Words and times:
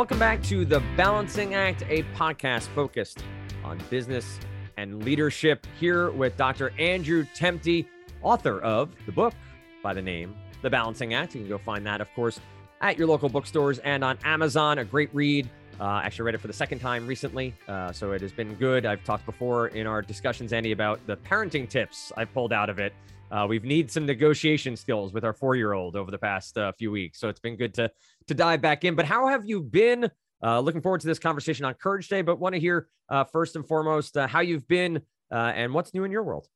Welcome 0.00 0.18
back 0.18 0.42
to 0.44 0.64
The 0.64 0.80
Balancing 0.96 1.52
Act, 1.52 1.82
a 1.86 2.04
podcast 2.14 2.68
focused 2.68 3.22
on 3.62 3.78
business 3.90 4.40
and 4.78 5.04
leadership. 5.04 5.66
Here 5.78 6.10
with 6.10 6.38
Dr. 6.38 6.72
Andrew 6.78 7.26
Temte, 7.34 7.84
author 8.22 8.60
of 8.60 8.88
the 9.04 9.12
book 9.12 9.34
by 9.82 9.92
the 9.92 10.00
name 10.00 10.34
The 10.62 10.70
Balancing 10.70 11.12
Act. 11.12 11.34
You 11.34 11.42
can 11.42 11.50
go 11.50 11.58
find 11.58 11.84
that, 11.84 12.00
of 12.00 12.08
course, 12.14 12.40
at 12.80 12.96
your 12.96 13.08
local 13.08 13.28
bookstores 13.28 13.78
and 13.80 14.02
on 14.02 14.16
Amazon. 14.24 14.78
A 14.78 14.86
great 14.86 15.10
read. 15.14 15.50
Uh, 15.78 16.00
actually, 16.02 16.24
read 16.24 16.34
it 16.34 16.40
for 16.40 16.46
the 16.46 16.54
second 16.54 16.78
time 16.78 17.06
recently, 17.06 17.54
uh, 17.68 17.92
so 17.92 18.12
it 18.12 18.22
has 18.22 18.32
been 18.32 18.54
good. 18.54 18.86
I've 18.86 19.04
talked 19.04 19.26
before 19.26 19.68
in 19.68 19.86
our 19.86 20.00
discussions, 20.00 20.54
Andy, 20.54 20.72
about 20.72 21.06
the 21.06 21.18
parenting 21.18 21.68
tips 21.68 22.10
I 22.16 22.24
pulled 22.24 22.54
out 22.54 22.70
of 22.70 22.78
it. 22.78 22.94
Uh, 23.30 23.46
we've 23.48 23.64
need 23.64 23.90
some 23.90 24.06
negotiation 24.06 24.76
skills 24.76 25.12
with 25.12 25.24
our 25.24 25.32
four-year-old 25.32 25.96
over 25.96 26.10
the 26.10 26.18
past 26.18 26.58
uh, 26.58 26.72
few 26.72 26.90
weeks, 26.90 27.18
so 27.20 27.28
it's 27.28 27.40
been 27.40 27.56
good 27.56 27.74
to 27.74 27.90
to 28.26 28.34
dive 28.34 28.60
back 28.60 28.84
in. 28.84 28.94
But 28.94 29.06
how 29.06 29.28
have 29.28 29.44
you 29.46 29.62
been? 29.62 30.10
Uh, 30.42 30.58
looking 30.60 30.80
forward 30.80 31.00
to 31.02 31.06
this 31.06 31.18
conversation 31.18 31.64
on 31.66 31.74
Courage 31.74 32.08
Day, 32.08 32.22
but 32.22 32.40
want 32.40 32.54
to 32.54 32.60
hear 32.60 32.88
uh, 33.10 33.24
first 33.24 33.56
and 33.56 33.66
foremost 33.66 34.16
how 34.16 34.40
you've 34.40 34.66
been 34.66 35.02
and 35.30 35.74
what's 35.74 35.92
new 35.92 36.04
in 36.04 36.10
your 36.10 36.22
world. 36.22 36.48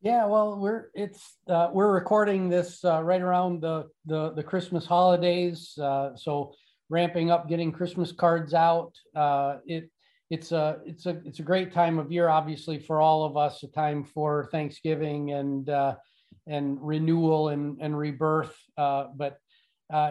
Yeah, 0.00 0.26
well, 0.26 0.56
we're 0.60 0.90
it's 0.94 1.38
uh, 1.48 1.70
we're 1.72 1.92
recording 1.92 2.48
this 2.48 2.84
uh, 2.84 3.02
right 3.02 3.20
around 3.20 3.60
the 3.60 3.88
the, 4.06 4.32
the 4.32 4.42
Christmas 4.44 4.86
holidays, 4.86 5.76
uh, 5.82 6.14
so 6.14 6.54
ramping 6.88 7.32
up, 7.32 7.48
getting 7.48 7.72
Christmas 7.72 8.12
cards 8.12 8.54
out. 8.54 8.92
Uh, 9.16 9.56
it 9.66 9.90
it's 10.30 10.52
a 10.52 10.78
it's 10.84 11.06
a 11.06 11.20
it's 11.24 11.38
a 11.38 11.42
great 11.42 11.72
time 11.72 11.98
of 11.98 12.12
year, 12.12 12.28
obviously 12.28 12.78
for 12.78 13.00
all 13.00 13.24
of 13.24 13.36
us, 13.36 13.62
a 13.62 13.68
time 13.68 14.04
for 14.04 14.48
Thanksgiving 14.52 15.32
and 15.32 15.68
uh, 15.70 15.96
and 16.46 16.78
renewal 16.80 17.48
and 17.48 17.78
and 17.80 17.96
rebirth. 17.96 18.56
Uh, 18.76 19.06
but 19.16 19.38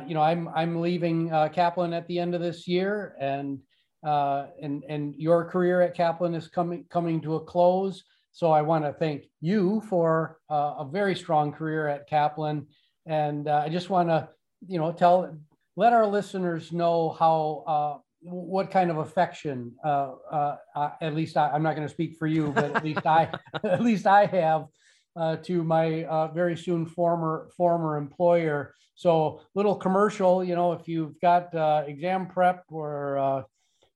you 0.07 0.15
know, 0.15 0.21
I'm 0.21 0.47
I'm 0.49 0.81
leaving 0.81 1.29
Kaplan 1.29 1.93
at 1.93 2.07
the 2.07 2.19
end 2.19 2.33
of 2.33 2.41
this 2.41 2.67
year, 2.67 3.15
and 3.19 3.59
and 4.03 4.83
and 4.89 5.15
your 5.15 5.45
career 5.45 5.81
at 5.81 5.95
Kaplan 5.95 6.33
is 6.33 6.47
coming 6.47 6.85
coming 6.89 7.21
to 7.21 7.35
a 7.35 7.39
close. 7.43 8.03
So 8.37 8.51
I 8.51 8.61
want 8.61 8.85
to 8.85 8.93
thank 8.93 9.25
you 9.41 9.81
for 9.89 10.37
uh, 10.47 10.75
a 10.77 10.85
very 10.85 11.15
strong 11.15 11.51
career 11.51 11.87
at 11.87 12.07
Kaplan, 12.07 12.67
and 13.07 13.47
uh, 13.47 13.63
I 13.65 13.69
just 13.69 13.89
want 13.89 14.09
to, 14.09 14.29
you 14.67 14.77
know, 14.77 14.91
tell 14.91 15.35
let 15.75 15.91
our 15.91 16.05
listeners 16.05 16.71
know 16.71 17.15
how 17.17 17.63
uh, 17.65 17.97
what 18.21 18.71
kind 18.71 18.89
of 18.89 18.97
affection, 18.97 19.73
uh, 19.83 20.13
uh, 20.31 20.55
at 21.01 21.15
least 21.15 21.37
I, 21.37 21.55
am 21.55 21.63
not 21.63 21.75
going 21.75 21.87
to 21.87 21.93
speak 21.93 22.17
for 22.17 22.27
you, 22.27 22.51
but 22.53 22.75
at 22.75 22.83
least 22.83 23.05
I 23.05 23.31
at 23.63 23.81
least 23.81 24.07
I 24.07 24.25
have 24.25 24.65
uh, 25.15 25.37
to 25.37 25.63
my 25.63 26.29
very 26.33 26.57
soon 26.57 26.85
former 26.85 27.49
former 27.55 27.97
employer. 27.97 28.73
So 28.95 29.41
little 29.53 29.75
commercial, 29.75 30.43
you 30.43 30.55
know, 30.55 30.73
if 30.73 30.87
you've 30.87 31.19
got 31.19 31.53
exam 31.87 32.27
prep 32.27 32.63
or 32.69 33.45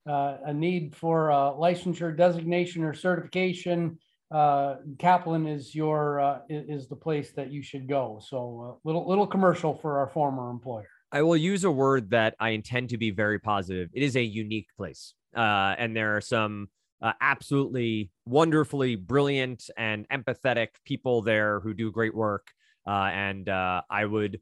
a 0.05 0.53
need 0.53 0.95
for 0.95 1.29
a 1.29 1.53
licensure, 1.57 2.15
designation, 2.15 2.83
or 2.83 2.93
certification 2.93 3.97
uh, 4.31 4.77
Kaplan 4.97 5.45
is 5.45 5.75
your 5.75 6.21
uh, 6.21 6.39
is 6.49 6.87
the 6.87 6.95
place 6.95 7.31
that 7.33 7.51
you 7.51 7.61
should 7.61 7.87
go. 7.87 8.21
So 8.25 8.79
uh, 8.85 8.87
little 8.87 9.07
little 9.07 9.27
commercial 9.27 9.75
for 9.75 9.99
our 9.99 10.07
former 10.07 10.49
employer. 10.49 10.87
I 11.11 11.21
will 11.23 11.37
use 11.37 11.65
a 11.65 11.71
word 11.71 12.11
that 12.11 12.35
I 12.39 12.49
intend 12.49 12.89
to 12.89 12.97
be 12.97 13.11
very 13.11 13.37
positive. 13.37 13.89
It 13.93 14.01
is 14.01 14.15
a 14.15 14.23
unique 14.23 14.67
place, 14.77 15.13
uh, 15.35 15.75
and 15.77 15.95
there 15.95 16.15
are 16.15 16.21
some 16.21 16.69
uh, 17.01 17.13
absolutely 17.19 18.11
wonderfully 18.25 18.95
brilliant 18.95 19.69
and 19.75 20.07
empathetic 20.09 20.67
people 20.85 21.21
there 21.21 21.59
who 21.59 21.73
do 21.73 21.91
great 21.91 22.15
work. 22.15 22.47
Uh, 22.87 23.09
and 23.13 23.49
uh, 23.49 23.81
I 23.89 24.05
would 24.05 24.39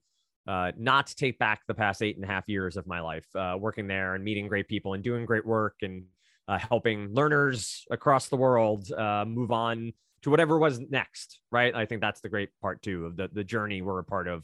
uh, 0.47 0.71
not 0.77 1.07
take 1.07 1.39
back 1.39 1.61
the 1.67 1.73
past 1.73 2.01
eight 2.01 2.15
and 2.15 2.25
a 2.25 2.27
half 2.27 2.47
years 2.47 2.77
of 2.77 2.85
my 2.85 2.99
life 2.99 3.25
uh, 3.35 3.55
working 3.59 3.87
there 3.87 4.15
and 4.15 4.23
meeting 4.23 4.47
great 4.47 4.67
people 4.67 4.93
and 4.93 5.03
doing 5.03 5.25
great 5.25 5.45
work 5.45 5.75
and 5.81 6.03
helping 6.47 7.13
learners 7.13 7.85
across 7.91 8.27
the 8.27 8.35
world 8.35 8.89
move 9.27 9.52
on 9.52 9.93
to 10.23 10.31
whatever 10.31 10.58
was 10.58 10.79
next, 10.79 11.41
right? 11.52 11.75
I 11.75 11.85
think 11.85 12.02
that's 12.02 12.21
the 12.21 12.29
great 12.29 12.49
part 12.59 12.81
too 12.81 13.05
of 13.05 13.15
the, 13.15 13.29
the 13.31 13.43
journey 13.43 13.83
we're 13.83 13.99
a 13.99 14.03
part 14.03 14.27
of 14.27 14.43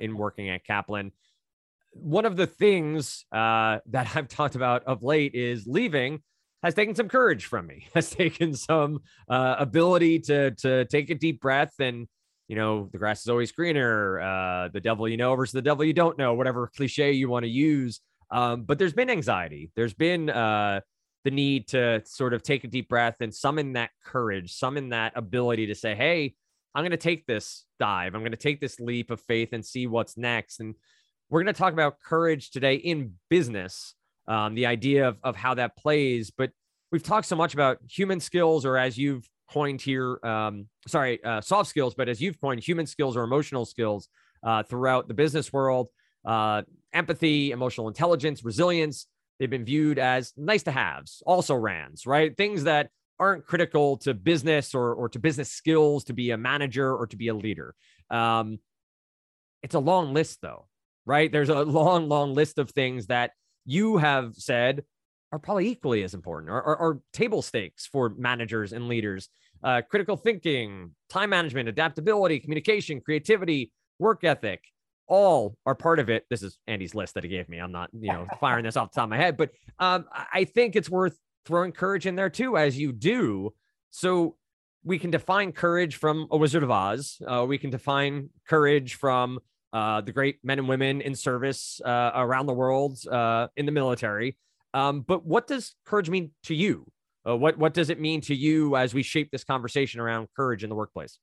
in 0.00 0.16
working 0.16 0.48
at 0.48 0.64
Kaplan. 0.64 1.12
One 1.92 2.26
of 2.26 2.36
the 2.36 2.46
things 2.46 3.24
uh, 3.32 3.78
that 3.86 4.14
I've 4.14 4.28
talked 4.28 4.54
about 4.54 4.84
of 4.84 5.02
late 5.02 5.34
is 5.34 5.66
leaving 5.66 6.22
has 6.62 6.74
taken 6.74 6.94
some 6.94 7.08
courage 7.08 7.46
from 7.46 7.66
me, 7.66 7.86
has 7.94 8.10
taken 8.10 8.54
some 8.54 9.00
uh, 9.28 9.56
ability 9.58 10.20
to 10.20 10.52
to 10.52 10.84
take 10.86 11.10
a 11.10 11.14
deep 11.14 11.40
breath 11.40 11.74
and 11.80 12.06
you 12.48 12.56
know 12.56 12.88
the 12.92 12.98
grass 12.98 13.20
is 13.20 13.28
always 13.28 13.52
greener, 13.52 14.20
uh, 14.20 14.68
the 14.68 14.80
devil 14.80 15.08
you 15.08 15.16
know 15.16 15.34
versus 15.34 15.52
the 15.52 15.62
devil 15.62 15.84
you 15.84 15.92
don't 15.92 16.18
know, 16.18 16.34
whatever 16.34 16.70
cliche 16.76 17.12
you 17.12 17.28
want 17.28 17.44
to 17.44 17.50
use. 17.50 18.00
Um, 18.30 18.64
but 18.64 18.78
there's 18.78 18.92
been 18.92 19.08
anxiety. 19.08 19.70
There's 19.74 19.94
been 19.94 20.28
the 21.24 21.30
need 21.30 21.68
to 21.68 22.02
sort 22.04 22.32
of 22.32 22.42
take 22.42 22.64
a 22.64 22.68
deep 22.68 22.88
breath 22.88 23.16
and 23.20 23.34
summon 23.34 23.74
that 23.74 23.90
courage, 24.04 24.54
summon 24.54 24.90
that 24.90 25.12
ability 25.16 25.66
to 25.66 25.74
say, 25.74 25.94
Hey, 25.94 26.34
I'm 26.74 26.82
going 26.82 26.92
to 26.92 26.96
take 26.96 27.26
this 27.26 27.64
dive. 27.78 28.14
I'm 28.14 28.20
going 28.20 28.32
to 28.32 28.36
take 28.36 28.60
this 28.60 28.78
leap 28.78 29.10
of 29.10 29.20
faith 29.20 29.50
and 29.52 29.64
see 29.64 29.86
what's 29.86 30.16
next. 30.16 30.60
And 30.60 30.74
we're 31.30 31.42
going 31.42 31.52
to 31.52 31.58
talk 31.58 31.72
about 31.72 32.00
courage 32.00 32.50
today 32.50 32.74
in 32.74 33.14
business, 33.28 33.94
um, 34.26 34.54
the 34.54 34.66
idea 34.66 35.08
of, 35.08 35.18
of 35.22 35.36
how 35.36 35.54
that 35.54 35.76
plays. 35.76 36.30
But 36.30 36.50
we've 36.90 37.02
talked 37.02 37.26
so 37.26 37.36
much 37.36 37.54
about 37.54 37.78
human 37.88 38.20
skills, 38.20 38.64
or 38.64 38.76
as 38.76 38.96
you've 38.96 39.28
coined 39.50 39.80
here, 39.80 40.18
um, 40.24 40.68
sorry, 40.86 41.22
uh, 41.24 41.40
soft 41.40 41.68
skills, 41.68 41.94
but 41.94 42.08
as 42.08 42.20
you've 42.20 42.40
coined, 42.40 42.62
human 42.62 42.86
skills 42.86 43.16
or 43.16 43.24
emotional 43.24 43.64
skills 43.64 44.08
uh, 44.42 44.62
throughout 44.62 45.08
the 45.08 45.14
business 45.14 45.52
world, 45.52 45.88
uh, 46.24 46.62
empathy, 46.92 47.50
emotional 47.50 47.88
intelligence, 47.88 48.44
resilience. 48.44 49.06
They've 49.38 49.48
been 49.48 49.64
viewed 49.64 49.98
as 49.98 50.32
nice 50.36 50.64
to 50.64 50.70
haves, 50.70 51.22
also 51.24 51.54
rans, 51.54 52.06
right? 52.06 52.36
Things 52.36 52.64
that 52.64 52.90
aren't 53.20 53.46
critical 53.46 53.96
to 53.98 54.14
business 54.14 54.74
or, 54.74 54.94
or 54.94 55.08
to 55.08 55.18
business 55.18 55.50
skills 55.50 56.04
to 56.04 56.12
be 56.12 56.30
a 56.30 56.36
manager 56.36 56.94
or 56.94 57.06
to 57.08 57.16
be 57.16 57.28
a 57.28 57.34
leader. 57.34 57.74
Um, 58.10 58.58
it's 59.62 59.74
a 59.74 59.80
long 59.80 60.14
list, 60.14 60.40
though, 60.40 60.67
right? 61.08 61.32
There's 61.32 61.48
a 61.48 61.62
long, 61.62 62.08
long 62.08 62.34
list 62.34 62.58
of 62.58 62.70
things 62.70 63.06
that 63.06 63.30
you 63.64 63.96
have 63.96 64.34
said 64.34 64.84
are 65.32 65.38
probably 65.38 65.68
equally 65.68 66.02
as 66.04 66.14
important 66.14 66.50
or, 66.50 66.62
or, 66.62 66.76
or 66.76 67.00
table 67.12 67.40
stakes 67.42 67.86
for 67.86 68.10
managers 68.10 68.72
and 68.72 68.88
leaders. 68.88 69.28
Uh, 69.64 69.80
critical 69.88 70.16
thinking, 70.16 70.94
time 71.08 71.30
management, 71.30 71.68
adaptability, 71.68 72.38
communication, 72.38 73.00
creativity, 73.00 73.72
work 73.98 74.22
ethic 74.22 74.62
all 75.08 75.56
are 75.64 75.74
part 75.74 75.98
of 75.98 76.10
it. 76.10 76.26
This 76.28 76.42
is 76.42 76.58
Andy's 76.66 76.94
list 76.94 77.14
that 77.14 77.24
he 77.24 77.30
gave 77.30 77.48
me. 77.48 77.58
I'm 77.58 77.72
not, 77.72 77.88
you 77.98 78.12
know, 78.12 78.26
firing 78.38 78.64
this 78.64 78.76
off 78.76 78.92
the 78.92 78.96
top 78.96 79.04
of 79.04 79.10
my 79.10 79.16
head, 79.16 79.38
but 79.38 79.50
um, 79.78 80.04
I 80.12 80.44
think 80.44 80.76
it's 80.76 80.90
worth 80.90 81.18
throwing 81.46 81.72
courage 81.72 82.06
in 82.06 82.14
there 82.14 82.28
too, 82.28 82.58
as 82.58 82.78
you 82.78 82.92
do. 82.92 83.54
So 83.90 84.36
we 84.84 84.98
can 84.98 85.10
define 85.10 85.52
courage 85.52 85.96
from 85.96 86.28
a 86.30 86.36
Wizard 86.36 86.62
of 86.62 86.70
Oz. 86.70 87.20
Uh, 87.26 87.46
we 87.48 87.56
can 87.56 87.70
define 87.70 88.28
courage 88.46 88.94
from 88.96 89.40
uh, 89.72 90.00
the 90.00 90.12
great 90.12 90.38
men 90.42 90.58
and 90.58 90.68
women 90.68 91.00
in 91.00 91.14
service 91.14 91.80
uh, 91.84 92.10
around 92.14 92.46
the 92.46 92.54
world 92.54 92.98
uh, 93.06 93.48
in 93.56 93.66
the 93.66 93.72
military. 93.72 94.36
Um, 94.74 95.00
but 95.00 95.24
what 95.24 95.46
does 95.46 95.74
courage 95.84 96.10
mean 96.10 96.30
to 96.44 96.54
you? 96.54 96.86
Uh, 97.28 97.36
what 97.36 97.58
what 97.58 97.74
does 97.74 97.90
it 97.90 98.00
mean 98.00 98.20
to 98.22 98.34
you 98.34 98.76
as 98.76 98.94
we 98.94 99.02
shape 99.02 99.30
this 99.30 99.44
conversation 99.44 100.00
around 100.00 100.28
courage 100.36 100.62
in 100.62 100.70
the 100.70 100.76
workplace? 100.76 101.18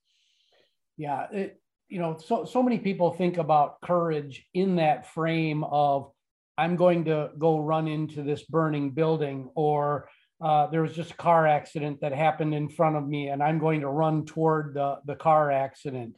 Yeah, 0.96 1.26
it, 1.32 1.60
you 1.88 1.98
know, 1.98 2.16
so 2.16 2.44
so 2.44 2.62
many 2.62 2.78
people 2.78 3.12
think 3.12 3.38
about 3.38 3.80
courage 3.80 4.44
in 4.54 4.76
that 4.76 5.12
frame 5.12 5.64
of 5.64 6.10
I'm 6.58 6.76
going 6.76 7.04
to 7.06 7.30
go 7.38 7.60
run 7.60 7.88
into 7.88 8.22
this 8.22 8.44
burning 8.44 8.90
building, 8.90 9.50
or 9.54 10.08
uh, 10.40 10.66
there 10.68 10.82
was 10.82 10.94
just 10.94 11.12
a 11.12 11.16
car 11.16 11.46
accident 11.46 12.00
that 12.00 12.12
happened 12.12 12.54
in 12.54 12.68
front 12.68 12.96
of 12.96 13.06
me, 13.06 13.28
and 13.28 13.42
I'm 13.42 13.58
going 13.58 13.80
to 13.80 13.88
run 13.88 14.24
toward 14.24 14.74
the 14.74 14.98
the 15.06 15.16
car 15.16 15.50
accident. 15.50 16.16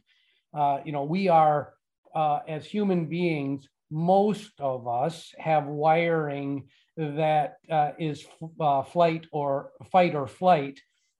Uh, 0.53 0.79
you 0.85 0.91
know, 0.91 1.03
we 1.03 1.27
are 1.27 1.73
uh, 2.15 2.39
as 2.47 2.65
human 2.65 3.07
beings. 3.07 3.67
Most 3.91 4.51
of 4.59 4.87
us 4.87 5.33
have 5.39 5.65
wiring 5.65 6.67
that 6.97 7.57
uh, 7.71 7.91
is 7.97 8.25
uh, 8.59 8.83
flight 8.83 9.25
or 9.31 9.71
fight 9.91 10.13
or 10.15 10.27
flight 10.27 10.79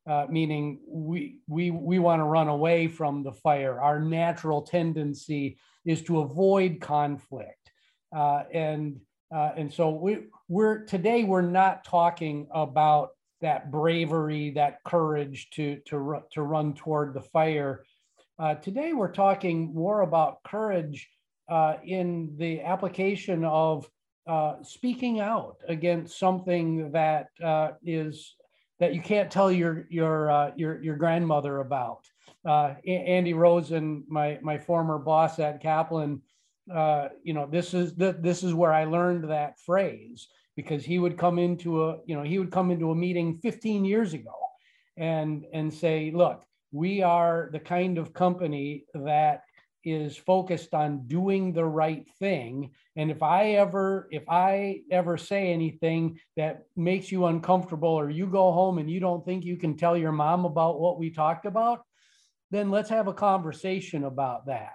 uh, 0.10 0.26
meaning 0.28 0.80
we 0.88 1.38
we 1.48 1.70
we 1.70 2.00
want 2.00 2.20
to 2.20 2.24
run 2.24 2.48
away 2.48 2.88
from 2.88 3.22
the 3.22 3.32
fire. 3.32 3.80
Our 3.80 4.00
natural 4.00 4.64
tendency 4.64 5.60
is 5.86 6.02
to 6.04 6.22
avoid 6.22 6.82
conflict, 6.82 7.72
uh, 8.16 8.44
and 8.52 9.00
uh, 9.34 9.52
and 9.56 9.72
so 9.72 9.92
we 9.92 10.26
we're 10.48 10.84
today 10.86 11.24
we're 11.24 11.42
not 11.42 11.84
talking 11.84 12.48
about 12.52 13.10
that 13.42 13.72
bravery, 13.72 14.50
that 14.52 14.84
courage 14.84 15.50
to 15.52 15.80
to 15.88 16.24
to 16.32 16.42
run 16.42 16.74
toward 16.74 17.14
the 17.14 17.22
fire. 17.22 17.84
Uh, 18.40 18.56
today 18.56 18.94
we're 18.94 19.12
talking 19.12 19.74
more 19.74 20.02
about 20.02 20.42
courage 20.44 21.10
uh, 21.50 21.76
in 21.84 22.34
the 22.38 22.62
application 22.62 23.44
of 23.44 23.90
uh, 24.28 24.56
speaking 24.64 25.20
out 25.20 25.58
against 25.68 26.18
something 26.18 26.90
that 26.92 27.28
is 27.84 28.36
that 28.80 28.94
you 28.96 29.02
can't 29.02 29.30
tell 29.30 29.52
your 29.52 29.86
your 29.90 30.32
uh, 30.32 30.52
your 30.56 30.82
your 30.82 30.96
grandmother 30.96 31.60
about. 31.60 32.06
Uh, 32.48 32.76
Andy 32.88 33.34
Rosen, 33.34 34.06
my 34.08 34.40
my 34.42 34.58
former 34.58 34.98
boss 34.98 35.40
at 35.40 35.62
Kaplan, 35.62 36.22
uh, 36.74 37.10
you 37.24 37.34
know, 37.34 37.46
this 37.46 37.74
is 37.74 37.96
the, 37.96 38.16
this 38.20 38.44
is 38.44 38.54
where 38.54 38.72
I 38.72 38.86
learned 38.86 39.30
that 39.30 39.60
phrase 39.60 40.28
because 40.56 40.86
he 40.86 41.00
would 41.00 41.18
come 41.18 41.40
into 41.40 41.84
a, 41.84 41.98
you 42.06 42.16
know, 42.16 42.24
he 42.24 42.40
would 42.40 42.52
come 42.52 42.72
into 42.72 42.92
a 42.92 42.96
meeting 42.96 43.40
15 43.42 43.86
years 43.86 44.14
ago 44.14 44.34
and, 44.98 45.46
and 45.54 45.74
say, 45.74 46.12
look, 46.14 46.44
we 46.72 47.02
are 47.02 47.50
the 47.52 47.60
kind 47.60 47.98
of 47.98 48.14
company 48.14 48.86
that 48.94 49.44
is 49.86 50.18
focused 50.18 50.74
on 50.74 51.08
doing 51.08 51.54
the 51.54 51.66
right 51.66 52.06
thing. 52.20 52.72
And 52.96 53.10
if 53.10 53.24
i 53.24 53.52
ever 53.52 54.10
if 54.12 54.24
i 54.28 54.82
ever 54.92 55.18
say 55.18 55.54
anything 55.54 56.20
that 56.36 56.64
makes 56.76 57.12
you 57.12 57.26
uncomfortable 57.26 57.90
or 57.90 58.10
you 58.10 58.28
go 58.28 58.52
home 58.52 58.78
and 58.78 58.90
you 58.90 59.00
don't 59.00 59.26
think 59.26 59.46
you 59.46 59.58
can 59.58 59.78
tell 59.78 59.98
your 59.98 60.12
mom 60.12 60.46
about 60.46 60.80
what 60.80 61.00
we 61.00 61.10
talked 61.10 61.46
about 61.46 61.82
then 62.52 62.72
let's 62.72 62.90
have 62.90 63.08
a 63.08 63.14
conversation 63.14 64.04
about 64.04 64.48
that. 64.48 64.74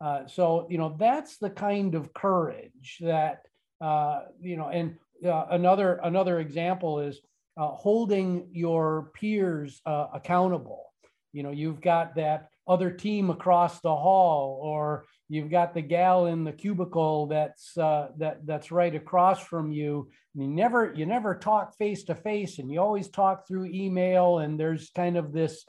Uh, 0.00 0.26
so 0.26 0.66
you 0.68 0.78
know 0.78 0.96
that's 0.98 1.38
the 1.38 1.50
kind 1.50 1.94
of 1.94 2.12
courage 2.12 2.98
that 3.00 3.42
uh, 3.80 4.22
you 4.40 4.56
know 4.56 4.68
and 4.68 4.96
uh, 5.24 5.46
another 5.50 6.00
another 6.02 6.40
example 6.40 6.98
is 6.98 7.20
uh, 7.56 7.68
holding 7.68 8.48
your 8.50 9.10
peers 9.14 9.80
uh, 9.86 10.08
accountable 10.12 10.91
you 11.32 11.42
know 11.42 11.50
you've 11.50 11.80
got 11.80 12.14
that 12.16 12.48
other 12.66 12.90
team 12.90 13.30
across 13.30 13.80
the 13.80 13.94
hall 13.94 14.60
or 14.62 15.04
you've 15.28 15.50
got 15.50 15.74
the 15.74 15.82
gal 15.82 16.26
in 16.26 16.44
the 16.44 16.52
cubicle 16.52 17.26
that's 17.26 17.76
uh, 17.76 18.08
that 18.18 18.46
that's 18.46 18.70
right 18.70 18.94
across 18.94 19.40
from 19.40 19.72
you. 19.72 20.08
And 20.34 20.44
you 20.44 20.50
never 20.50 20.92
you 20.94 21.06
never 21.06 21.34
talk 21.34 21.76
face 21.76 22.04
to 22.04 22.14
face 22.14 22.58
and 22.58 22.70
you 22.70 22.80
always 22.80 23.08
talk 23.08 23.48
through 23.48 23.66
email 23.66 24.38
and 24.38 24.58
there's 24.58 24.90
kind 24.90 25.16
of 25.16 25.32
this 25.32 25.64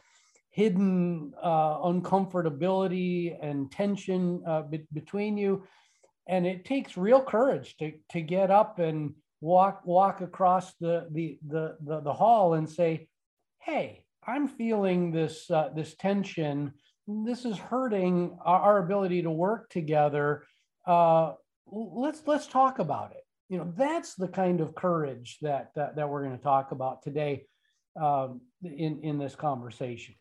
hidden 0.51 1.33
uh, 1.41 1.79
uncomfortability 1.79 3.35
and 3.41 3.71
tension 3.71 4.43
uh, 4.45 4.61
be- 4.61 4.85
between 4.93 5.35
you. 5.37 5.63
And 6.27 6.45
it 6.45 6.63
takes 6.63 6.95
real 6.95 7.21
courage 7.21 7.75
to 7.77 7.93
to 8.11 8.21
get 8.21 8.51
up 8.51 8.79
and 8.79 9.15
walk 9.41 9.81
walk 9.85 10.21
across 10.21 10.73
the 10.75 11.07
the 11.11 11.39
the 11.47 11.77
the, 11.81 12.01
the 12.01 12.13
hall 12.13 12.53
and 12.53 12.69
say 12.69 13.07
hey 13.59 14.02
i'm 14.27 14.47
feeling 14.47 15.11
this 15.11 15.49
uh, 15.51 15.69
this 15.75 15.95
tension 15.95 16.73
this 17.07 17.45
is 17.45 17.57
hurting 17.57 18.37
our, 18.43 18.59
our 18.59 18.77
ability 18.83 19.23
to 19.23 19.31
work 19.31 19.69
together. 19.69 20.43
Uh, 20.85 21.33
let's 21.67 22.21
let's 22.25 22.47
talk 22.47 22.79
about 22.79 23.11
it. 23.11 23.23
You 23.49 23.59
know, 23.59 23.73
that's 23.75 24.15
the 24.15 24.27
kind 24.27 24.61
of 24.61 24.75
courage 24.75 25.37
that 25.41 25.71
that, 25.75 25.95
that 25.95 26.09
we're 26.09 26.23
going 26.23 26.37
to 26.37 26.43
talk 26.43 26.71
about 26.71 27.01
today 27.01 27.45
um, 28.01 28.41
in 28.63 29.01
in 29.03 29.17
this 29.17 29.35
conversation. 29.35 30.15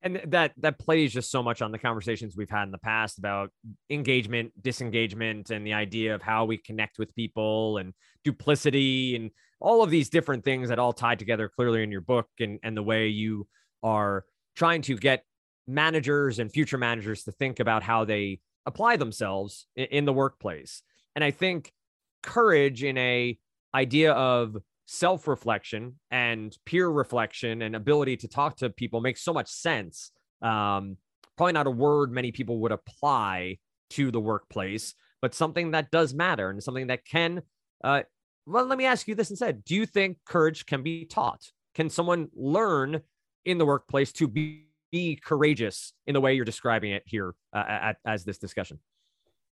And 0.00 0.20
that 0.28 0.52
that 0.58 0.78
plays 0.78 1.12
just 1.12 1.30
so 1.30 1.42
much 1.42 1.60
on 1.60 1.72
the 1.72 1.78
conversations 1.78 2.36
we've 2.36 2.50
had 2.50 2.64
in 2.64 2.70
the 2.70 2.78
past 2.78 3.18
about 3.18 3.50
engagement, 3.90 4.52
disengagement, 4.62 5.50
and 5.50 5.66
the 5.66 5.72
idea 5.72 6.14
of 6.14 6.22
how 6.22 6.44
we 6.44 6.56
connect 6.56 7.00
with 7.00 7.12
people 7.16 7.78
and 7.78 7.92
duplicity 8.22 9.16
and 9.16 9.30
all 9.60 9.82
of 9.82 9.90
these 9.90 10.08
different 10.08 10.44
things 10.44 10.68
that 10.68 10.78
all 10.78 10.92
tie 10.92 11.14
together 11.14 11.48
clearly 11.48 11.82
in 11.82 11.90
your 11.90 12.00
book 12.00 12.28
and, 12.38 12.58
and 12.62 12.76
the 12.76 12.82
way 12.82 13.08
you 13.08 13.46
are 13.82 14.24
trying 14.56 14.82
to 14.82 14.96
get 14.96 15.24
managers 15.66 16.38
and 16.38 16.50
future 16.50 16.78
managers 16.78 17.24
to 17.24 17.32
think 17.32 17.60
about 17.60 17.82
how 17.82 18.04
they 18.04 18.40
apply 18.66 18.96
themselves 18.96 19.66
in, 19.76 19.86
in 19.86 20.04
the 20.04 20.12
workplace. 20.12 20.82
And 21.14 21.24
I 21.24 21.30
think 21.30 21.72
courage 22.22 22.82
in 22.82 22.96
a 22.98 23.38
idea 23.74 24.12
of 24.12 24.56
self-reflection 24.86 25.94
and 26.10 26.56
peer 26.64 26.88
reflection 26.88 27.62
and 27.62 27.76
ability 27.76 28.16
to 28.16 28.28
talk 28.28 28.56
to 28.56 28.70
people 28.70 29.00
makes 29.00 29.22
so 29.22 29.32
much 29.32 29.50
sense. 29.50 30.12
Um, 30.40 30.96
probably 31.36 31.52
not 31.52 31.66
a 31.66 31.70
word 31.70 32.10
many 32.10 32.32
people 32.32 32.60
would 32.60 32.72
apply 32.72 33.58
to 33.90 34.10
the 34.10 34.20
workplace, 34.20 34.94
but 35.20 35.34
something 35.34 35.72
that 35.72 35.90
does 35.90 36.14
matter 36.14 36.48
and 36.50 36.62
something 36.62 36.86
that 36.86 37.04
can. 37.04 37.42
Uh, 37.84 38.02
well, 38.48 38.64
let 38.66 38.78
me 38.78 38.86
ask 38.86 39.06
you 39.06 39.14
this 39.14 39.30
instead: 39.30 39.64
Do 39.64 39.74
you 39.74 39.86
think 39.86 40.18
courage 40.24 40.66
can 40.66 40.82
be 40.82 41.04
taught? 41.04 41.50
Can 41.74 41.90
someone 41.90 42.28
learn 42.34 43.02
in 43.44 43.58
the 43.58 43.66
workplace 43.66 44.12
to 44.12 44.28
be 44.28 44.68
be 44.90 45.16
courageous 45.16 45.92
in 46.06 46.14
the 46.14 46.20
way 46.20 46.34
you're 46.34 46.44
describing 46.44 46.92
it 46.92 47.02
here 47.06 47.34
uh, 47.52 47.64
at, 47.66 47.96
as 48.06 48.24
this 48.24 48.38
discussion. 48.38 48.78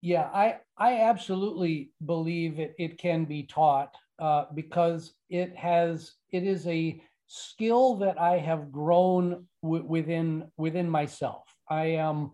Yeah, 0.01 0.29
I 0.33 0.59
I 0.77 1.01
absolutely 1.01 1.91
believe 2.07 2.61
it 2.61 2.75
it 2.79 2.99
can 2.99 3.25
be 3.25 3.43
taught 3.43 3.97
uh, 4.21 4.45
because 4.55 5.15
it 5.29 5.57
has 5.57 6.13
it 6.31 6.45
is 6.45 6.67
a 6.69 7.03
skill 7.27 7.97
that 7.97 8.19
I 8.21 8.39
have 8.39 8.71
grown 8.71 9.47
w- 9.63 9.85
within 9.85 10.51
within 10.57 10.89
myself. 10.89 11.43
I 11.69 11.87
am 11.87 12.31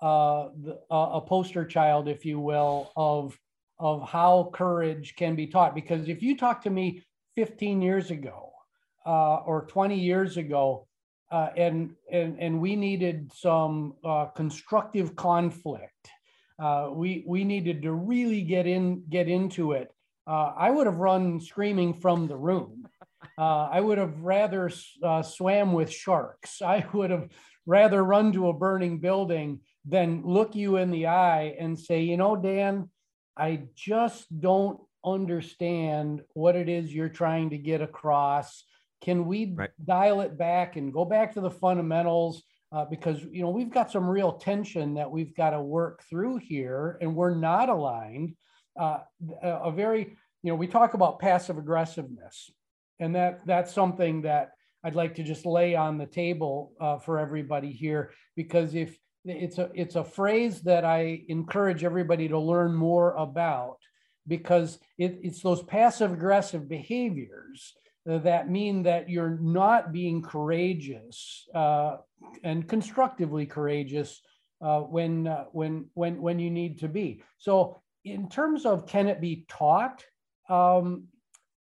uh, 0.00 0.48
the, 0.62 0.80
a 0.90 1.20
poster 1.20 1.66
child, 1.66 2.08
if 2.08 2.24
you 2.24 2.40
will, 2.40 2.90
of 2.96 3.38
of 3.82 4.08
how 4.08 4.48
courage 4.54 5.16
can 5.16 5.34
be 5.34 5.48
taught. 5.48 5.74
Because 5.74 6.08
if 6.08 6.22
you 6.22 6.36
talk 6.36 6.62
to 6.62 6.70
me 6.70 7.02
15 7.34 7.82
years 7.82 8.12
ago 8.12 8.52
uh, 9.04 9.38
or 9.38 9.66
20 9.66 9.98
years 9.98 10.36
ago, 10.36 10.86
uh, 11.32 11.48
and, 11.56 11.96
and, 12.10 12.38
and 12.38 12.60
we 12.60 12.76
needed 12.76 13.32
some 13.34 13.94
uh, 14.04 14.26
constructive 14.26 15.16
conflict. 15.16 16.10
Uh, 16.62 16.90
we, 16.92 17.24
we 17.26 17.42
needed 17.42 17.82
to 17.82 17.92
really 17.92 18.42
get 18.42 18.68
in, 18.68 19.02
get 19.08 19.28
into 19.28 19.72
it. 19.72 19.90
Uh, 20.28 20.52
I 20.56 20.70
would 20.70 20.86
have 20.86 20.98
run 20.98 21.40
screaming 21.40 21.94
from 21.94 22.28
the 22.28 22.36
room. 22.36 22.86
Uh, 23.36 23.68
I 23.72 23.80
would 23.80 23.98
have 23.98 24.20
rather 24.20 24.70
swam 25.24 25.72
with 25.72 25.90
sharks. 25.90 26.62
I 26.62 26.86
would 26.92 27.10
have 27.10 27.28
rather 27.66 28.04
run 28.04 28.32
to 28.34 28.48
a 28.48 28.52
burning 28.52 28.98
building 28.98 29.60
than 29.84 30.22
look 30.24 30.54
you 30.54 30.76
in 30.76 30.92
the 30.92 31.08
eye 31.08 31.56
and 31.58 31.76
say, 31.76 32.02
you 32.02 32.16
know, 32.16 32.36
Dan, 32.36 32.88
I 33.36 33.62
just 33.74 34.26
don't 34.40 34.80
understand 35.04 36.22
what 36.34 36.56
it 36.56 36.68
is 36.68 36.94
you're 36.94 37.08
trying 37.08 37.50
to 37.50 37.58
get 37.58 37.80
across. 37.80 38.64
Can 39.02 39.26
we 39.26 39.54
right. 39.54 39.70
dial 39.84 40.20
it 40.20 40.38
back 40.38 40.76
and 40.76 40.92
go 40.92 41.04
back 41.04 41.34
to 41.34 41.40
the 41.40 41.50
fundamentals? 41.50 42.42
Uh, 42.70 42.86
because 42.86 43.22
you 43.30 43.42
know 43.42 43.50
we've 43.50 43.70
got 43.70 43.90
some 43.90 44.08
real 44.08 44.32
tension 44.32 44.94
that 44.94 45.10
we've 45.10 45.36
got 45.36 45.50
to 45.50 45.60
work 45.60 46.02
through 46.08 46.38
here, 46.38 46.96
and 47.02 47.14
we're 47.14 47.34
not 47.34 47.68
aligned. 47.68 48.34
Uh, 48.78 48.98
a 49.42 49.70
very 49.70 50.16
you 50.42 50.50
know 50.50 50.54
we 50.54 50.66
talk 50.66 50.94
about 50.94 51.18
passive 51.18 51.58
aggressiveness, 51.58 52.50
and 52.98 53.14
that 53.14 53.46
that's 53.46 53.74
something 53.74 54.22
that 54.22 54.52
I'd 54.84 54.94
like 54.94 55.16
to 55.16 55.22
just 55.22 55.44
lay 55.44 55.74
on 55.74 55.98
the 55.98 56.06
table 56.06 56.72
uh, 56.80 56.98
for 56.98 57.18
everybody 57.18 57.70
here 57.70 58.12
because 58.36 58.74
if 58.74 58.96
it's 59.24 59.58
a 59.58 59.70
it's 59.74 59.96
a 59.96 60.04
phrase 60.04 60.62
that 60.62 60.84
I 60.84 61.22
encourage 61.28 61.84
everybody 61.84 62.28
to 62.28 62.38
learn 62.38 62.74
more 62.74 63.12
about 63.12 63.78
because 64.26 64.78
it, 64.98 65.18
it's 65.22 65.42
those 65.42 65.62
passive 65.62 66.12
aggressive 66.12 66.68
behaviors 66.68 67.74
that 68.04 68.50
mean 68.50 68.82
that 68.82 69.08
you're 69.08 69.38
not 69.40 69.92
being 69.92 70.22
courageous 70.22 71.46
uh, 71.54 71.98
and 72.42 72.68
constructively 72.68 73.46
courageous 73.46 74.20
uh, 74.60 74.80
when 74.80 75.26
uh, 75.26 75.44
when 75.52 75.86
when 75.94 76.20
when 76.20 76.38
you 76.38 76.50
need 76.50 76.80
to 76.80 76.88
be. 76.88 77.22
So, 77.38 77.80
in 78.04 78.28
terms 78.28 78.66
of 78.66 78.86
can 78.86 79.08
it 79.08 79.20
be 79.20 79.44
taught? 79.48 80.04
Um, 80.48 81.04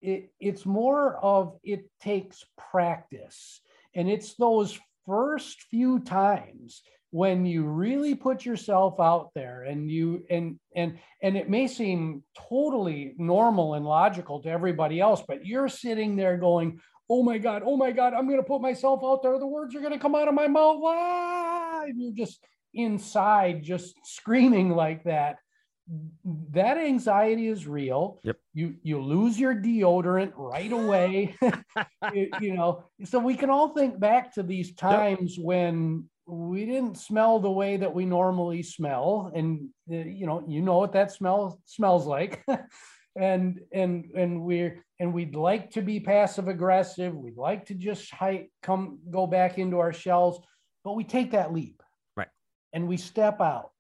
it, 0.03 0.31
it's 0.39 0.67
more 0.67 1.17
of 1.17 1.59
it 1.65 1.91
takes 2.01 2.45
practice, 2.71 3.61
and 3.95 4.11
it's 4.11 4.35
those 4.35 4.79
first 5.07 5.63
few 5.71 6.01
times 6.01 6.83
when 7.11 7.47
you 7.47 7.65
really 7.65 8.15
put 8.15 8.45
yourself 8.45 8.99
out 9.01 9.31
there 9.35 9.63
and 9.63 9.91
you 9.91 10.25
and 10.29 10.59
and 10.75 10.99
and 11.23 11.37
it 11.37 11.49
may 11.49 11.67
seem 11.67 12.23
totally 12.49 13.15
normal 13.17 13.75
and 13.75 13.85
logical 13.85 14.41
to 14.41 14.49
everybody 14.49 15.01
else 15.01 15.23
but 15.27 15.47
you're 15.47 15.69
sitting 15.69 16.17
there 16.17 16.37
going 16.37 16.81
oh 17.09 17.23
my 17.23 17.39
god 17.39 17.63
oh 17.65 17.77
my 17.77 17.93
god 17.93 18.13
i'm 18.13 18.27
going 18.27 18.41
to 18.41 18.47
put 18.47 18.61
myself 18.61 19.01
out 19.05 19.23
there 19.23 19.39
the 19.39 19.47
words 19.47 19.75
are 19.75 19.81
going 19.81 19.93
to 19.93 19.99
come 19.99 20.15
out 20.15 20.29
of 20.29 20.35
my 20.35 20.49
mouth 20.49 20.81
ah! 20.85 21.83
and 21.85 22.01
you're 22.01 22.13
just 22.13 22.45
inside 22.75 23.63
just 23.63 23.95
screaming 24.05 24.71
like 24.71 25.05
that 25.05 25.37
that 26.51 26.79
anxiety 26.79 27.47
is 27.47 27.67
real 27.67 28.19
yep. 28.25 28.37
you 28.53 28.75
you 28.83 29.01
lose 29.01 29.39
your 29.39 29.55
deodorant 29.55 30.33
right 30.37 30.73
away 30.73 31.37
you, 32.13 32.29
you, 32.41 32.55
know 32.55 32.85
so 33.05 33.21
we 33.21 33.37
can 33.37 33.51
all 33.51 33.69
think 33.69 33.99
back 34.01 34.35
to 34.35 34.43
these 34.43 34.75
times 34.75 35.37
yep. 35.37 35.47
when 35.47 36.09
we 36.27 36.67
didn't 36.67 36.99
smell 36.99 37.39
the 37.39 37.51
way 37.51 37.77
that 37.77 37.95
we 37.95 38.05
normally 38.05 38.63
smell. 38.63 39.31
And 39.35 39.69
uh, 39.91 39.97
you 39.97 40.27
know 40.27 40.45
you 40.49 40.63
know 40.63 40.79
what 40.79 40.93
that 40.93 41.13
smell 41.13 41.61
smells 41.65 42.07
like. 42.07 42.45
And 43.19 43.63
and 43.73 44.11
and 44.15 44.43
we're 44.43 44.85
and 45.01 45.15
we'd 45.15 45.35
like 45.35 45.71
to 45.71 45.81
be 45.81 46.01
passive 46.01 46.49
aggressive. 46.49 47.17
We'd 47.17 47.39
like 47.39 47.65
to 47.69 47.75
just 47.75 48.13
hide, 48.13 48.49
come 48.63 48.99
go 49.11 49.27
back 49.27 49.57
into 49.57 49.79
our 49.79 49.95
shells 49.95 50.43
but 50.87 50.93
we 50.93 51.03
take 51.03 51.33
that 51.33 51.53
leap. 51.53 51.83
Right. 52.17 52.29
And 52.73 52.87
we 52.87 52.97
step 52.97 53.41
out 53.41 53.73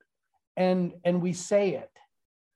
and 0.57 0.93
and 1.05 1.23
we 1.23 1.33
say 1.33 1.75
it. 1.75 1.91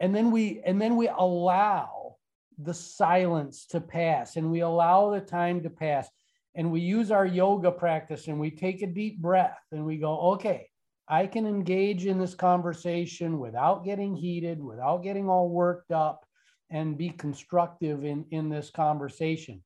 And 0.00 0.12
then 0.12 0.32
we 0.32 0.60
and 0.66 0.82
then 0.82 0.96
we 0.96 1.06
allow 1.06 2.16
the 2.58 2.74
silence 2.74 3.66
to 3.66 3.80
pass. 3.80 4.34
And 4.34 4.50
we 4.50 4.60
allow 4.60 5.12
the 5.12 5.20
time 5.20 5.62
to 5.62 5.70
pass 5.70 6.10
and 6.54 6.70
we 6.70 6.80
use 6.80 7.10
our 7.10 7.26
yoga 7.26 7.70
practice 7.70 8.26
and 8.26 8.38
we 8.38 8.50
take 8.50 8.82
a 8.82 8.86
deep 8.86 9.20
breath 9.20 9.58
and 9.72 9.84
we 9.84 9.96
go, 9.96 10.32
okay, 10.32 10.68
I 11.08 11.26
can 11.26 11.46
engage 11.46 12.06
in 12.06 12.18
this 12.18 12.34
conversation 12.34 13.38
without 13.38 13.84
getting 13.84 14.14
heated, 14.14 14.62
without 14.62 14.98
getting 15.02 15.28
all 15.28 15.48
worked 15.48 15.90
up, 15.90 16.24
and 16.70 16.96
be 16.96 17.10
constructive 17.10 18.04
in, 18.04 18.24
in 18.30 18.48
this 18.48 18.70
conversation. 18.70 19.62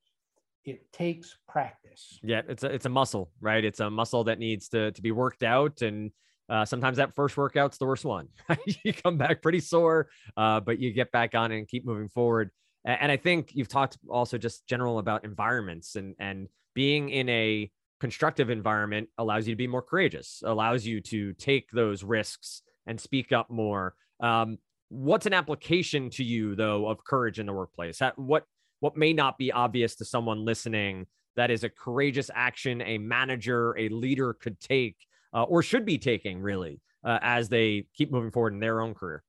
It 0.64 0.90
takes 0.92 1.36
practice. 1.46 2.18
Yeah, 2.22 2.40
it's 2.48 2.64
a 2.64 2.68
it's 2.68 2.86
a 2.86 2.88
muscle, 2.88 3.30
right? 3.42 3.62
It's 3.62 3.80
a 3.80 3.90
muscle 3.90 4.24
that 4.24 4.38
needs 4.38 4.70
to 4.70 4.90
to 4.92 5.02
be 5.02 5.12
worked 5.12 5.42
out, 5.42 5.82
and 5.82 6.10
uh, 6.48 6.64
sometimes 6.64 6.96
that 6.96 7.14
first 7.14 7.36
workout's 7.36 7.76
the 7.76 7.84
worst 7.84 8.06
one. 8.06 8.28
you 8.82 8.94
come 8.94 9.18
back 9.18 9.42
pretty 9.42 9.60
sore, 9.60 10.08
uh, 10.38 10.60
but 10.60 10.78
you 10.78 10.94
get 10.94 11.12
back 11.12 11.34
on 11.34 11.52
and 11.52 11.68
keep 11.68 11.84
moving 11.84 12.08
forward. 12.08 12.50
And 12.86 13.12
I 13.12 13.18
think 13.18 13.50
you've 13.54 13.68
talked 13.68 13.98
also 14.08 14.38
just 14.38 14.66
general 14.66 14.98
about 14.98 15.24
environments 15.24 15.96
and 15.96 16.14
and 16.18 16.48
being 16.74 17.08
in 17.10 17.28
a 17.28 17.70
constructive 18.00 18.50
environment 18.50 19.08
allows 19.18 19.46
you 19.46 19.54
to 19.54 19.56
be 19.56 19.66
more 19.66 19.82
courageous, 19.82 20.42
allows 20.44 20.84
you 20.84 21.00
to 21.00 21.32
take 21.34 21.70
those 21.70 22.04
risks 22.04 22.62
and 22.86 23.00
speak 23.00 23.32
up 23.32 23.50
more. 23.50 23.94
Um, 24.20 24.58
what's 24.88 25.26
an 25.26 25.32
application 25.32 26.10
to 26.10 26.24
you 26.24 26.54
though 26.54 26.88
of 26.88 27.02
courage 27.04 27.38
in 27.38 27.46
the 27.46 27.52
workplace? 27.52 28.00
What 28.16 28.44
what 28.80 28.96
may 28.96 29.12
not 29.12 29.38
be 29.38 29.50
obvious 29.50 29.94
to 29.96 30.04
someone 30.04 30.44
listening 30.44 31.06
that 31.36 31.50
is 31.50 31.64
a 31.64 31.70
courageous 31.70 32.30
action 32.34 32.82
a 32.82 32.98
manager, 32.98 33.76
a 33.78 33.88
leader 33.88 34.34
could 34.34 34.60
take 34.60 34.96
uh, 35.32 35.44
or 35.44 35.62
should 35.62 35.84
be 35.84 35.98
taking 35.98 36.40
really 36.40 36.80
uh, 37.04 37.18
as 37.22 37.48
they 37.48 37.86
keep 37.94 38.12
moving 38.12 38.30
forward 38.30 38.52
in 38.52 38.60
their 38.60 38.80
own 38.80 38.94
career? 38.94 39.22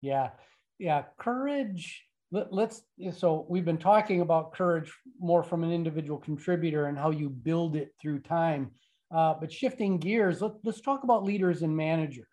Yeah, 0.00 0.30
yeah, 0.78 1.04
courage 1.18 2.04
let, 2.32 2.70
us 2.70 2.82
so 3.16 3.46
we've 3.48 3.64
been 3.64 3.78
talking 3.78 4.22
about 4.22 4.52
courage 4.52 4.92
more 5.20 5.42
from 5.42 5.62
an 5.62 5.70
individual 5.70 6.18
contributor 6.18 6.86
and 6.86 6.98
how 6.98 7.10
you 7.10 7.28
build 7.28 7.76
it 7.76 7.94
through 8.00 8.20
time. 8.20 8.70
Uh, 9.14 9.34
but 9.38 9.52
shifting 9.52 9.98
gears 9.98 10.40
let, 10.40 10.52
us 10.66 10.80
talk 10.80 11.04
about 11.04 11.24
leaders 11.24 11.62
and 11.62 11.76
managers. 11.76 12.26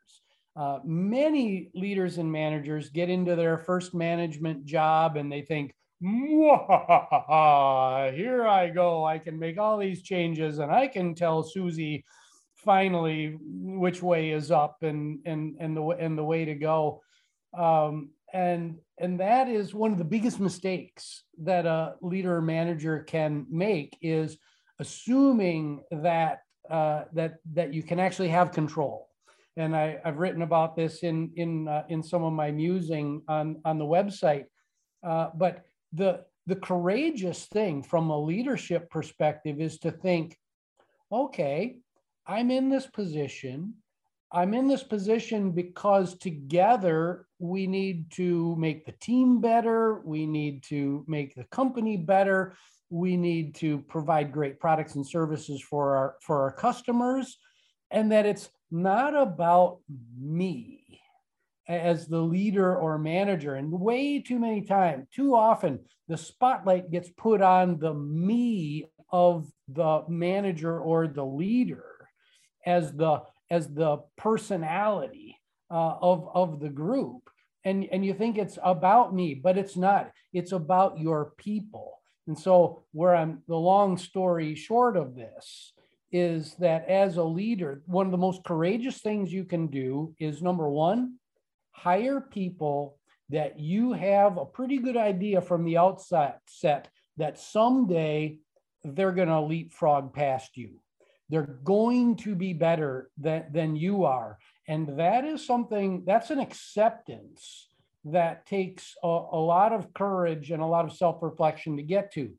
Uh, 0.56 0.79
many 0.86 1.70
leaders 1.75 2.18
and 2.18 2.32
managers 2.32 2.89
get 2.89 3.10
into 3.10 3.36
their 3.36 3.58
first 3.58 3.94
management 3.94 4.65
job 4.65 5.18
and 5.18 5.32
they 5.32 5.41
think 5.41 5.74
here 6.01 6.53
i 8.48 8.72
go. 8.74 9.03
I 9.03 9.20
can 9.20 9.38
make 9.38 9.60
all 9.60 9.77
these 9.77 10.01
changes 10.01 10.60
and 10.60 10.72
i 10.72 10.88
can 10.88 11.13
tell 11.13 11.44
susie 11.44 12.06
finally 12.56 13.38
which 13.41 14.01
way 14.01 14.32
is 14.32 14.51
up 14.51 14.77
and 14.82 15.20
and 15.25 15.56
and 15.60 15.75
the 15.75 15.84
and 15.84 16.18
the 16.18 16.24
way 16.24 16.46
to 16.46 16.56
go. 16.56 17.01
Um, 17.58 18.10
and 18.33 18.77
and 18.98 19.19
that 19.19 19.48
is 19.48 19.74
one 19.74 19.91
of 19.91 19.98
the 19.98 20.03
biggest 20.03 20.39
mistakes 20.39 21.24
that 21.41 21.65
a 21.65 21.95
leader 22.01 22.36
or 22.36 22.41
manager 22.41 23.03
can 23.03 23.45
make 23.50 23.98
is 24.01 24.38
assuming 24.79 25.81
that 25.91 26.39
uh, 26.69 27.05
that 27.13 27.36
that 27.53 27.74
you 27.74 27.83
can 27.83 28.00
actually 28.00 28.29
have 28.29 28.51
control. 28.51 29.07
And 29.57 29.75
I, 29.75 30.00
have 30.05 30.19
written 30.19 30.41
about 30.41 30.75
this 30.75 31.03
in 31.03 31.31
in 31.36 31.67
uh, 31.67 31.83
in 31.89 32.03
some 32.03 32.24
of 32.24 32.33
my 32.33 32.51
musing 32.51 33.21
on 33.27 33.62
on 33.65 33.77
the 33.77 33.86
website. 33.86 34.45
Uh, 35.03 35.29
but 35.36 35.63
the 35.93 36.25
the 36.50 36.55
courageous 36.55 37.45
thing 37.45 37.83
from 37.83 38.09
a 38.09 38.19
leadership 38.19 38.89
perspective 38.89 39.62
is 39.62 39.77
to 39.79 39.91
think 39.91 40.36
okay 41.12 41.77
i'm 42.27 42.50
in 42.51 42.69
this 42.69 42.88
position 42.88 43.74
I'm 44.31 44.53
in 44.53 44.67
this 44.67 44.83
position 44.83 45.51
because 45.51 46.15
together 46.15 47.25
we 47.39 47.65
need 47.65 48.12
to 48.12 48.55
make 48.57 48.86
the 48.86 48.91
team 48.91 49.41
better. 49.41 50.01
We 50.05 50.27
need 50.27 50.63
to 50.63 51.03
make 51.07 51.33
the 51.33 51.45
company 51.45 51.98
better. 51.98 52.55
We 52.91 53.17
need 53.17 53.55
to 53.55 53.79
provide 53.79 54.31
great 54.31 54.59
products 54.59 54.95
and 54.95 55.07
services 55.07 55.62
for 55.62 55.95
our, 55.95 56.15
for 56.21 56.43
our 56.43 56.51
customers. 56.51 57.38
And 57.89 58.12
that 58.12 58.27
it's 58.27 58.50
not 58.69 59.15
about 59.15 59.79
me 60.19 61.01
as 61.67 62.07
the 62.07 62.21
leader 62.21 62.75
or 62.75 63.00
manager. 63.00 63.55
And 63.55 63.71
way 63.71 64.21
too 64.21 64.38
many 64.38 64.62
times, 64.62 65.07
too 65.12 65.36
often, 65.36 65.79
the 66.07 66.17
spotlight 66.17 66.91
gets 66.91 67.09
put 67.09 67.41
on 67.41 67.79
the 67.79 67.93
me 67.93 68.86
of 69.12 69.51
the 69.67 70.03
manager 70.07 70.79
or 70.79 71.07
the 71.07 71.25
leader 71.25 71.83
as 72.65 72.91
the 72.93 73.21
as 73.50 73.68
the 73.68 73.98
personality 74.18 75.38
uh, 75.72 75.96
of, 76.01 76.29
of 76.34 76.60
the 76.60 76.70
group. 76.70 77.29
And, 77.65 77.88
and 77.91 78.06
you 78.06 78.13
think 78.13 78.38
it's 78.38 78.58
about 78.63 79.13
me, 79.13 79.34
but 79.34 79.58
it's 79.58 79.75
not. 79.75 80.12
It's 80.34 80.51
about 80.51 81.00
your 81.00 81.34
people. 81.38 82.01
And 82.27 82.38
so, 82.38 82.84
where 82.91 83.15
I'm 83.15 83.41
the 83.48 83.56
long 83.56 83.98
story 83.98 84.56
short 84.56 84.96
of 84.96 85.15
this 85.15 85.74
is 86.12 86.56
that 86.60 86.88
as 86.88 87.18
a 87.18 87.24
leader, 87.24 87.82
one 87.86 88.06
of 88.06 88.12
the 88.12 88.18
most 88.18 88.44
courageous 88.44 89.01
things 89.01 89.34
you 89.34 89.44
can 89.44 89.68
do 89.68 90.13
is 90.20 90.41
number 90.41 90.70
one, 90.70 91.15
hire 91.72 92.22
people 92.22 92.98
that 93.29 93.60
you 93.60 93.94
have 93.94 94.38
a 94.38 94.46
pretty 94.46 94.77
good 94.77 94.98
idea 94.98 95.41
from 95.41 95.63
the 95.63 95.77
outset 95.77 96.39
set 96.48 96.89
that 97.18 97.39
someday 97.39 98.38
they're 98.84 99.12
going 99.12 99.27
to 99.27 99.41
leapfrog 99.41 100.13
past 100.13 100.58
you. 100.58 100.79
They're 101.29 101.59
going 101.63 102.15
to 102.17 102.36
be 102.36 102.53
better 102.53 103.09
than, 103.17 103.45
than 103.51 103.75
you 103.75 104.05
are. 104.05 104.38
And 104.67 105.00
that 105.00 105.25
is 105.25 105.45
something, 105.45 106.03
that's 106.05 106.31
an 106.31 106.39
acceptance 106.39 107.67
that 108.05 108.45
takes 108.45 108.95
a, 109.03 109.07
a 109.07 109.39
lot 109.39 109.74
of 109.74 109.93
courage 109.93 110.51
and 110.51 110.62
a 110.62 110.65
lot 110.65 110.86
of 110.86 110.93
self 110.93 111.21
reflection 111.21 111.77
to 111.77 111.83
get 111.83 112.13
to. 112.13 112.31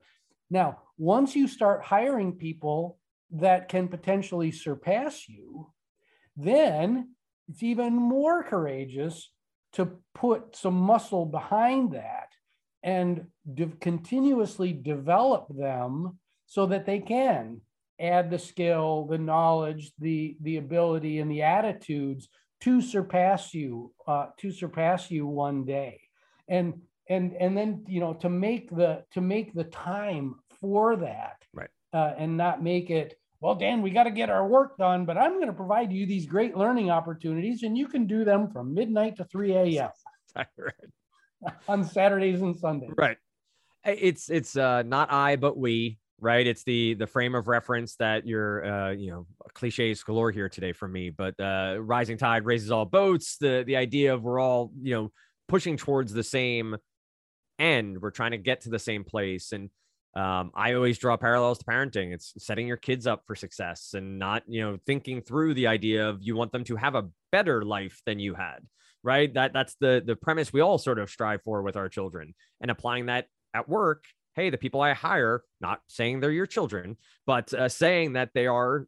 Now, 0.50 0.78
once 0.98 1.36
you 1.36 1.46
start 1.46 1.84
hiring 1.84 2.32
people 2.32 2.98
that 3.32 3.68
can 3.68 3.88
potentially 3.88 4.50
surpass 4.50 5.28
you, 5.28 5.72
then 6.36 7.14
it's 7.48 7.62
even 7.62 7.94
more 7.94 8.42
courageous 8.42 9.30
to 9.74 9.90
put 10.14 10.56
some 10.56 10.74
muscle 10.74 11.26
behind 11.26 11.92
that 11.92 12.28
and 12.82 13.26
de- 13.52 13.66
continuously 13.80 14.72
develop 14.72 15.46
them 15.48 16.18
so 16.46 16.66
that 16.66 16.86
they 16.86 16.98
can 16.98 17.60
add 18.00 18.30
the 18.30 18.38
skill, 18.38 19.06
the 19.08 19.18
knowledge, 19.18 19.92
the 19.98 20.36
the 20.40 20.56
ability, 20.56 21.18
and 21.18 21.30
the 21.30 21.42
attitudes 21.42 22.28
to 22.62 22.80
surpass 22.80 23.54
you, 23.54 23.92
uh, 24.06 24.26
to 24.38 24.50
surpass 24.50 25.10
you 25.10 25.26
one 25.26 25.64
day, 25.64 26.00
and 26.48 26.74
and 27.08 27.34
and 27.34 27.56
then 27.56 27.84
you 27.88 28.00
know 28.00 28.14
to 28.14 28.28
make 28.28 28.70
the 28.70 29.04
to 29.12 29.20
make 29.20 29.52
the 29.52 29.64
time 29.64 30.36
for 30.60 30.96
that, 30.96 31.36
right, 31.52 31.70
uh, 31.92 32.14
and 32.16 32.36
not 32.36 32.62
make 32.62 32.90
it. 32.90 33.14
Well, 33.40 33.54
Dan, 33.54 33.80
we 33.80 33.90
got 33.90 34.04
to 34.04 34.10
get 34.10 34.28
our 34.28 34.46
work 34.46 34.76
done, 34.76 35.06
but 35.06 35.16
I'm 35.16 35.36
going 35.36 35.46
to 35.46 35.54
provide 35.54 35.90
you 35.90 36.04
these 36.04 36.26
great 36.26 36.56
learning 36.56 36.90
opportunities, 36.90 37.62
and 37.62 37.76
you 37.76 37.88
can 37.88 38.06
do 38.06 38.22
them 38.22 38.50
from 38.50 38.74
midnight 38.74 39.16
to 39.16 39.24
3 39.24 39.54
a.m. 39.54 39.90
on 41.68 41.84
Saturdays 41.84 42.42
and 42.42 42.56
Sundays. 42.56 42.90
Right. 42.96 43.16
It's 43.84 44.28
it's 44.28 44.56
uh, 44.56 44.82
not 44.82 45.10
I, 45.10 45.36
but 45.36 45.56
we 45.56 45.98
right? 46.20 46.46
It's 46.46 46.62
the 46.64 46.94
the 46.94 47.06
frame 47.06 47.34
of 47.34 47.48
reference 47.48 47.96
that 47.96 48.26
you're, 48.26 48.64
uh, 48.64 48.90
you 48.90 49.10
know, 49.10 49.26
cliches 49.54 50.02
galore 50.02 50.30
here 50.30 50.48
today 50.48 50.72
for 50.72 50.86
me. 50.86 51.10
But 51.10 51.38
uh, 51.40 51.76
rising 51.80 52.18
tide 52.18 52.44
raises 52.44 52.70
all 52.70 52.84
boats. 52.84 53.36
The 53.38 53.64
the 53.66 53.76
idea 53.76 54.14
of 54.14 54.22
we're 54.22 54.40
all, 54.40 54.72
you 54.80 54.94
know, 54.94 55.12
pushing 55.48 55.76
towards 55.76 56.12
the 56.12 56.22
same 56.22 56.76
end. 57.58 58.00
We're 58.00 58.10
trying 58.10 58.32
to 58.32 58.38
get 58.38 58.62
to 58.62 58.70
the 58.70 58.78
same 58.78 59.04
place. 59.04 59.52
And 59.52 59.70
um, 60.14 60.50
I 60.54 60.74
always 60.74 60.98
draw 60.98 61.16
parallels 61.16 61.58
to 61.58 61.64
parenting. 61.64 62.12
It's 62.12 62.34
setting 62.38 62.66
your 62.66 62.76
kids 62.76 63.06
up 63.06 63.22
for 63.26 63.34
success 63.34 63.94
and 63.94 64.18
not, 64.18 64.42
you 64.48 64.60
know, 64.62 64.78
thinking 64.86 65.22
through 65.22 65.54
the 65.54 65.68
idea 65.68 66.08
of 66.08 66.18
you 66.20 66.36
want 66.36 66.52
them 66.52 66.64
to 66.64 66.76
have 66.76 66.94
a 66.94 67.08
better 67.32 67.62
life 67.64 68.00
than 68.06 68.18
you 68.18 68.34
had. 68.34 68.58
Right. 69.02 69.32
That 69.32 69.54
that's 69.54 69.76
the 69.80 70.02
the 70.04 70.14
premise 70.14 70.52
we 70.52 70.60
all 70.60 70.76
sort 70.76 70.98
of 70.98 71.08
strive 71.08 71.42
for 71.42 71.62
with 71.62 71.76
our 71.76 71.88
children 71.88 72.34
and 72.60 72.70
applying 72.70 73.06
that 73.06 73.26
at 73.54 73.66
work 73.66 74.04
hey, 74.40 74.48
the 74.48 74.56
people 74.56 74.80
I 74.80 74.94
hire, 74.94 75.42
not 75.60 75.80
saying 75.86 76.20
they're 76.20 76.30
your 76.30 76.46
children, 76.46 76.96
but 77.26 77.52
uh, 77.52 77.68
saying 77.68 78.14
that 78.14 78.30
they 78.32 78.46
are 78.46 78.86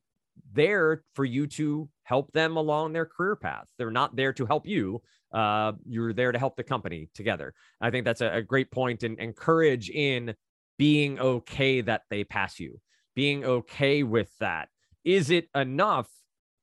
there 0.54 1.04
for 1.14 1.26
you 1.26 1.46
to 1.46 1.90
help 2.04 2.32
them 2.32 2.56
along 2.56 2.92
their 2.94 3.04
career 3.04 3.36
path. 3.36 3.66
They're 3.76 3.90
not 3.90 4.16
there 4.16 4.32
to 4.32 4.46
help 4.46 4.66
you. 4.66 5.02
Uh, 5.30 5.72
you're 5.86 6.14
there 6.14 6.32
to 6.32 6.38
help 6.38 6.56
the 6.56 6.62
company 6.62 7.10
together. 7.14 7.52
I 7.82 7.90
think 7.90 8.06
that's 8.06 8.22
a, 8.22 8.36
a 8.36 8.42
great 8.42 8.70
point 8.70 9.02
and, 9.02 9.20
and 9.20 9.36
courage 9.36 9.90
in 9.90 10.34
being 10.78 11.20
okay 11.20 11.82
that 11.82 12.02
they 12.08 12.24
pass 12.24 12.58
you, 12.58 12.80
being 13.14 13.44
okay 13.44 14.02
with 14.02 14.30
that. 14.40 14.68
Is 15.04 15.28
it 15.28 15.48
enough, 15.54 16.08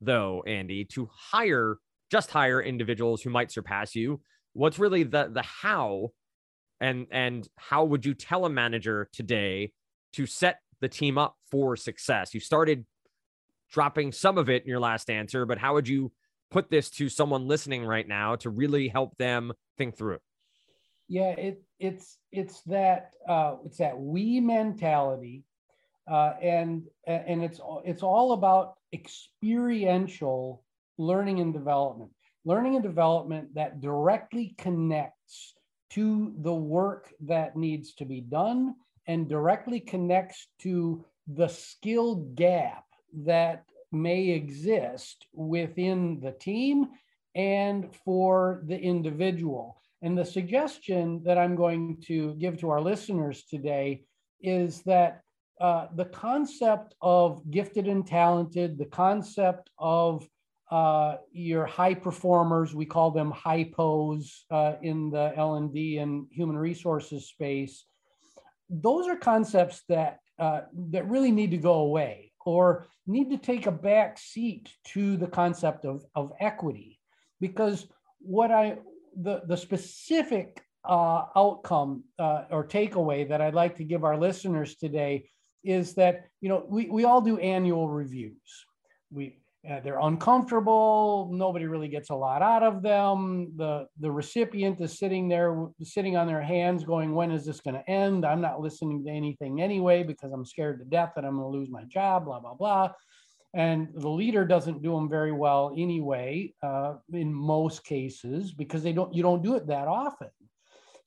though, 0.02 0.44
Andy, 0.48 0.84
to 0.94 1.10
hire 1.14 1.78
just 2.10 2.32
hire 2.32 2.60
individuals 2.60 3.22
who 3.22 3.30
might 3.30 3.52
surpass 3.52 3.94
you? 3.94 4.20
What's 4.54 4.80
really 4.80 5.04
the 5.04 5.30
the 5.32 5.44
how 5.44 6.10
and 6.80 7.08
and 7.12 7.48
how 7.58 7.84
would 7.84 8.06
you 8.06 8.14
tell 8.14 8.46
a 8.46 8.50
manager 8.50 9.10
today 9.14 9.72
to 10.14 10.26
set 10.26 10.60
the 10.82 10.90
team 10.90 11.18
up 11.18 11.36
for 11.52 11.76
success 11.76 12.34
you 12.34 12.40
started 12.40 12.86
dropping 13.72 14.12
some 14.12 14.38
of 14.38 14.50
it 14.50 14.64
in 14.64 14.70
your 14.70 14.80
last 14.80 15.10
answer 15.10 15.46
but 15.46 15.58
how 15.58 15.74
would 15.74 15.88
you 15.88 16.12
put 16.52 16.70
this 16.70 16.90
to 16.90 17.10
someone 17.10 17.48
listening 17.48 17.86
right 17.86 18.08
now 18.08 18.36
to 18.36 18.50
really 18.50 18.88
help 18.88 19.16
them 19.18 19.52
think 19.78 19.98
through 19.98 20.18
yeah 21.08 21.32
it 21.32 21.62
it's 21.80 22.18
it's 22.32 22.62
that 22.62 23.12
uh 23.28 23.56
it's 23.66 23.78
that 23.78 24.00
we 24.00 24.40
mentality 24.40 25.44
uh 26.10 26.34
and 26.42 26.84
and 27.06 27.44
it's 27.44 27.60
it's 27.86 28.04
all 28.04 28.34
about 28.34 28.76
experiential 28.94 30.64
learning 30.98 31.40
and 31.40 31.54
development. 31.54 32.12
Learning 32.46 32.76
and 32.76 32.84
development 32.84 33.56
that 33.56 33.82
directly 33.82 34.54
connects 34.58 35.54
to 35.92 36.34
the 36.40 36.54
work 36.54 37.14
that 37.22 37.56
needs 37.56 37.94
to 37.96 38.06
be 38.06 38.22
done 38.22 38.76
and 39.08 39.28
directly 39.28 39.80
connects 39.80 40.48
to 40.60 41.04
the 41.28 41.48
skill 41.48 42.16
gap 42.36 42.86
that 43.24 43.66
may 43.92 44.30
exist 44.30 45.26
within 45.34 46.20
the 46.20 46.32
team 46.32 46.88
and 47.36 47.94
for 48.06 48.62
the 48.66 48.80
individual. 48.80 49.82
And 50.02 50.18
the 50.18 50.26
suggestion 50.26 51.22
that 51.24 51.38
I'm 51.38 51.56
going 51.56 52.02
to 52.08 52.36
give 52.36 52.60
to 52.60 52.70
our 52.70 52.82
listeners 52.82 53.44
today 53.44 54.04
is 54.42 54.82
that 54.84 55.22
uh, 55.60 55.88
the 55.96 56.06
concept 56.06 56.96
of 57.02 57.42
gifted 57.52 57.88
and 57.88 58.08
talented, 58.08 58.78
the 58.78 58.86
concept 58.86 59.70
of 59.78 60.28
uh, 60.70 61.18
your 61.32 61.66
high 61.66 61.96
performers, 61.96 62.76
we 62.76 62.86
call 62.86 63.12
them 63.12 63.32
hypos 63.32 64.44
uh, 64.52 64.74
in 64.82 65.10
the 65.10 65.34
L&D 65.36 65.98
and 65.98 66.28
human 66.32 66.58
resources 66.58 67.28
space. 67.28 67.86
Those 68.70 69.08
are 69.08 69.16
concepts 69.16 69.82
that 69.90 70.20
uh, 70.38 70.62
that 70.92 71.10
really 71.10 71.32
need 71.32 71.52
to 71.52 71.58
go 71.58 71.74
away 71.74 72.32
or 72.46 72.88
need 73.06 73.30
to 73.30 73.38
take 73.38 73.66
a 73.66 73.72
back 73.72 74.18
seat 74.18 74.72
to 74.86 75.18
the 75.18 75.28
concept 75.28 75.84
of, 75.86 76.06
of 76.16 76.32
equity 76.40 77.00
because 77.42 77.88
what 78.20 78.52
I 78.52 78.78
the 79.22 79.42
the 79.48 79.58
specific 79.58 80.64
uh, 80.86 81.26
outcome 81.36 82.04
uh, 82.20 82.44
or 82.52 82.64
takeaway 82.64 83.28
that 83.28 83.42
I'd 83.42 83.54
like 83.54 83.76
to 83.78 83.84
give 83.84 84.04
our 84.06 84.18
listeners 84.18 84.76
today 84.76 85.30
is 85.64 85.96
that 85.96 86.28
you 86.40 86.48
know 86.48 86.64
we, 86.70 86.90
we 86.90 87.04
all 87.04 87.22
do 87.22 87.38
annual 87.40 87.90
reviews 87.90 88.66
we 89.12 89.39
uh, 89.70 89.80
they're 89.82 90.00
uncomfortable. 90.00 91.30
Nobody 91.34 91.66
really 91.66 91.90
gets 91.90 92.12
a 92.12 92.16
lot 92.16 92.42
out 92.42 92.64
of 92.64 92.82
them. 92.82 93.52
The 93.58 93.88
the 94.00 94.10
recipient 94.10 94.80
is 94.80 94.98
sitting 94.98 95.28
there 95.28 95.68
sitting 95.84 96.16
on 96.16 96.28
their 96.28 96.42
hands 96.42 96.86
going 96.86 97.14
when 97.14 97.32
is 97.32 97.46
this 97.46 97.60
going 97.60 97.76
to 97.76 97.90
end? 97.90 98.26
I'm 98.26 98.40
not 98.40 98.62
listening 98.62 99.04
to 99.04 99.12
anything 99.12 99.62
anyway 99.62 100.04
because 100.04 100.32
i'm 100.32 100.46
scared 100.46 100.80
to 100.80 100.86
death 100.86 101.12
that 101.16 101.26
i'm 101.26 101.38
going 101.38 101.52
to 101.52 101.58
lose 101.58 101.70
my 101.70 101.84
job 101.86 102.26
blah 102.26 102.40
blah 102.40 102.54
blah. 102.54 102.92
And 103.54 103.90
the 103.96 104.10
leader 104.10 104.46
doesn't 104.46 104.84
do 104.84 104.94
them 104.94 105.10
very 105.10 105.32
well 105.32 105.74
anyway 105.76 106.54
uh, 106.62 106.94
in 107.12 107.34
most 107.34 107.84
cases 107.84 108.54
because 108.54 108.82
they 108.84 108.94
don't 108.94 109.14
you 109.14 109.24
don't 109.24 109.44
do 109.44 109.56
it 109.56 109.68
that 109.68 109.88
often. 109.88 110.30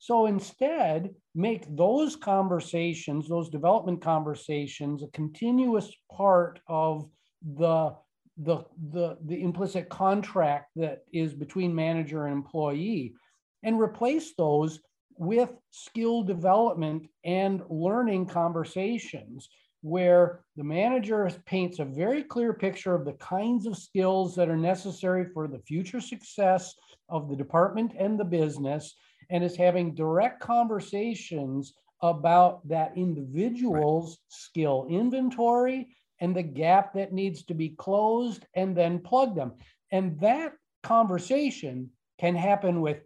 So 0.03 0.25
instead, 0.25 1.15
make 1.33 1.63
those 1.77 2.17
conversations, 2.17 3.29
those 3.29 3.49
development 3.49 4.01
conversations, 4.01 5.01
a 5.01 5.07
continuous 5.07 5.89
part 6.11 6.59
of 6.67 7.09
the, 7.55 7.95
the, 8.37 8.63
the, 8.91 9.17
the 9.25 9.41
implicit 9.41 9.89
contract 9.89 10.71
that 10.75 11.03
is 11.11 11.33
between 11.33 11.73
manager 11.73 12.25
and 12.25 12.33
employee, 12.33 13.13
and 13.63 13.79
replace 13.79 14.33
those 14.35 14.79
with 15.17 15.51
skill 15.69 16.23
development 16.23 17.07
and 17.23 17.61
learning 17.69 18.25
conversations 18.25 19.49
where 19.81 20.39
the 20.55 20.63
manager 20.63 21.29
paints 21.45 21.79
a 21.79 21.85
very 21.85 22.23
clear 22.23 22.53
picture 22.53 22.95
of 22.95 23.05
the 23.05 23.13
kinds 23.13 23.65
of 23.67 23.77
skills 23.77 24.33
that 24.33 24.49
are 24.49 24.57
necessary 24.57 25.25
for 25.33 25.47
the 25.47 25.59
future 25.59 25.99
success 25.99 26.73
of 27.09 27.29
the 27.29 27.35
department 27.35 27.91
and 27.99 28.17
the 28.17 28.25
business 28.25 28.95
and 29.29 29.43
is 29.43 29.55
having 29.55 29.93
direct 29.93 30.39
conversations 30.39 31.73
about 32.01 32.65
that 32.67 32.93
individual's 32.95 34.11
right. 34.11 34.17
skill 34.29 34.87
inventory 34.89 35.87
and 36.23 36.33
the 36.33 36.41
gap 36.41 36.93
that 36.93 37.11
needs 37.11 37.43
to 37.43 37.53
be 37.53 37.67
closed 37.67 38.45
and 38.55 38.77
then 38.77 38.97
plug 38.97 39.35
them. 39.35 39.51
And 39.91 40.17
that 40.21 40.53
conversation 40.81 41.89
can 42.17 42.33
happen 42.33 42.79
with 42.79 43.01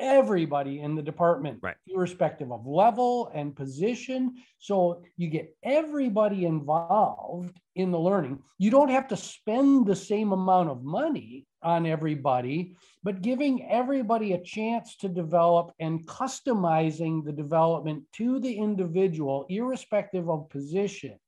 everybody 0.00 0.80
in 0.80 0.94
the 0.94 1.02
department, 1.02 1.58
right. 1.60 1.76
irrespective 1.86 2.50
of 2.50 2.66
level 2.66 3.30
and 3.34 3.54
position. 3.54 4.36
So 4.58 5.02
you 5.18 5.28
get 5.28 5.54
everybody 5.62 6.46
involved 6.46 7.60
in 7.76 7.90
the 7.90 8.00
learning. 8.00 8.38
You 8.58 8.70
don't 8.70 8.88
have 8.88 9.06
to 9.08 9.18
spend 9.18 9.86
the 9.86 9.94
same 9.94 10.32
amount 10.32 10.70
of 10.70 10.82
money 10.82 11.46
on 11.62 11.84
everybody, 11.84 12.74
but 13.02 13.20
giving 13.20 13.70
everybody 13.70 14.32
a 14.32 14.42
chance 14.42 14.96
to 14.96 15.10
develop 15.10 15.72
and 15.78 16.06
customizing 16.06 17.22
the 17.22 17.32
development 17.32 18.04
to 18.14 18.40
the 18.40 18.54
individual, 18.54 19.44
irrespective 19.50 20.30
of 20.30 20.48
position, 20.48 21.18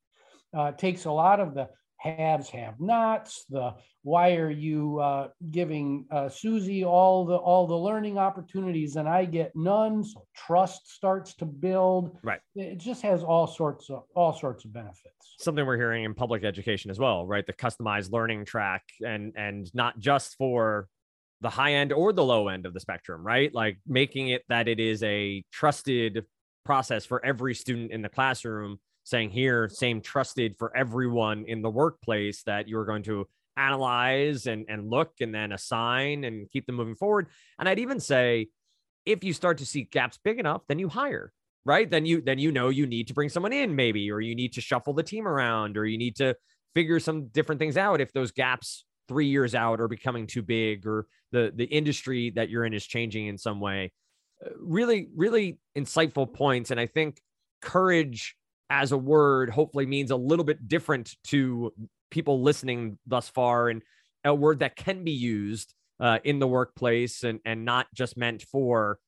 uh, 0.57 0.73
takes 0.73 1.05
a 1.05 1.11
lot 1.11 1.41
of 1.41 1.55
the 1.55 1.69
haves, 2.05 2.51
have 2.51 2.79
nots, 2.81 3.45
the 3.49 3.75
why 4.03 4.37
are 4.37 4.51
you 4.51 5.01
uh, 5.01 5.29
giving 5.51 6.05
uh, 6.11 6.29
Susie 6.29 6.85
all 6.85 7.25
the 7.25 7.37
all 7.37 7.67
the 7.67 7.75
learning 7.75 8.19
opportunities 8.19 8.97
and 8.97 9.09
I 9.09 9.25
get 9.25 9.53
none? 9.55 10.05
So 10.05 10.27
trust 10.37 10.93
starts 10.93 11.35
to 11.37 11.47
build. 11.47 12.19
Right. 12.23 12.41
It 12.55 12.79
just 12.79 13.01
has 13.03 13.23
all 13.23 13.47
sorts 13.47 13.89
of 13.89 14.03
all 14.15 14.35
sorts 14.35 14.65
of 14.67 14.73
benefits. 14.73 15.37
Something 15.41 15.67
we're 15.67 15.79
hearing 15.79 16.05
in 16.05 16.15
public 16.15 16.45
education 16.45 16.91
as 16.91 16.99
well, 16.99 17.27
right? 17.27 17.47
The 17.47 17.55
customized 17.55 18.13
learning 18.13 18.45
track 18.45 18.83
and 19.05 19.33
and 19.37 19.71
not 19.75 19.99
just 19.99 20.37
for 20.37 20.89
the 21.41 21.51
high 21.51 21.75
end 21.75 21.93
or 21.93 22.13
the 22.13 22.25
low 22.25 22.49
end 22.49 22.67
of 22.67 22.75
the 22.75 22.81
spectrum, 22.81 23.27
right? 23.27 23.53
Like 23.55 23.79
making 23.87 24.29
it 24.29 24.43
that 24.51 24.69
it 24.69 24.81
is 24.81 25.03
a 25.03 25.43
trusted 25.51 26.27
process 26.65 27.07
for 27.07 27.25
every 27.25 27.55
student 27.55 27.91
in 27.91 28.03
the 28.03 28.09
classroom 28.09 28.79
saying 29.05 29.31
here, 29.31 29.69
same 29.69 30.01
trusted 30.01 30.57
for 30.57 30.77
everyone 30.77 31.45
in 31.47 31.63
the 31.63 31.71
workplace 31.71 32.43
that 32.45 32.69
you're 32.69 32.87
going 32.87 33.03
to 33.05 33.27
analyze 33.57 34.47
and, 34.47 34.67
and 34.69 34.91
look 34.91 35.13
and 35.21 35.35
then 35.35 35.53
assign 35.53 36.25
and 36.25 36.51
keep 36.51 36.67
them 36.67 36.75
moving 36.75 36.97
forward. 36.97 37.29
And 37.59 37.69
I'd 37.69 37.79
even 37.79 38.01
say 38.01 38.49
if 39.07 39.23
you 39.23 39.33
start 39.33 39.59
to 39.59 39.67
see 39.67 39.83
gaps 39.83 40.19
big 40.23 40.39
enough, 40.39 40.63
then 40.67 40.79
you 40.79 40.89
hire, 40.89 41.33
right? 41.65 41.89
Then 41.89 42.07
you 42.07 42.23
then 42.23 42.39
you 42.39 42.51
know 42.51 42.71
you 42.71 42.87
need 42.87 43.09
to 43.09 43.15
bring 43.15 43.29
someone 43.29 43.53
in, 43.53 43.77
maybe, 43.77 44.11
or 44.11 44.21
you 44.21 44.35
need 44.35 44.55
to 44.55 44.61
shuffle 44.61 44.95
the 44.95 45.03
team 45.03 45.29
around, 45.29 45.77
or 45.77 45.85
you 45.85 45.99
need 45.99 46.17
to 46.17 46.35
figure 46.75 46.99
some 46.99 47.29
different 47.29 47.61
things 47.61 47.77
out 47.77 48.01
if 48.01 48.13
those 48.13 48.33
gaps 48.33 48.85
three 49.07 49.27
years 49.27 49.55
out 49.55 49.81
are 49.81 49.89
becoming 49.89 50.27
too 50.27 50.43
big 50.43 50.87
or 50.87 51.07
the 51.31 51.53
the 51.55 51.65
industry 51.67 52.31
that 52.31 52.49
you're 52.49 52.65
in 52.65 52.73
is 52.73 52.87
changing 52.87 53.27
in 53.27 53.37
some 53.37 53.61
way. 53.61 53.93
Uh, 54.45 54.51
really, 54.59 55.09
really 55.15 55.59
insightful 55.77 56.33
points. 56.33 56.71
And 56.71 56.81
I 56.81 56.87
think 56.87 57.21
courage 57.61 58.37
as 58.71 58.93
a 58.93 58.99
word 58.99 59.51
hopefully 59.51 59.87
means 59.87 60.11
a 60.11 60.17
little 60.17 60.45
bit 60.45 60.69
different 60.69 61.15
to 61.25 61.73
people 62.11 62.43
listening 62.43 62.99
thus 63.07 63.29
far 63.29 63.69
and 63.69 63.83
a 64.25 64.35
word 64.35 64.61
that 64.61 64.77
can 64.77 65.05
be 65.05 65.13
used 65.13 65.75
uh, 66.01 66.19
in 66.25 66.39
the 66.39 66.47
workplace 66.47 67.23
and 67.25 67.41
and 67.45 67.65
not 67.65 67.87
just 67.95 68.17
meant 68.17 68.43
for 68.43 68.99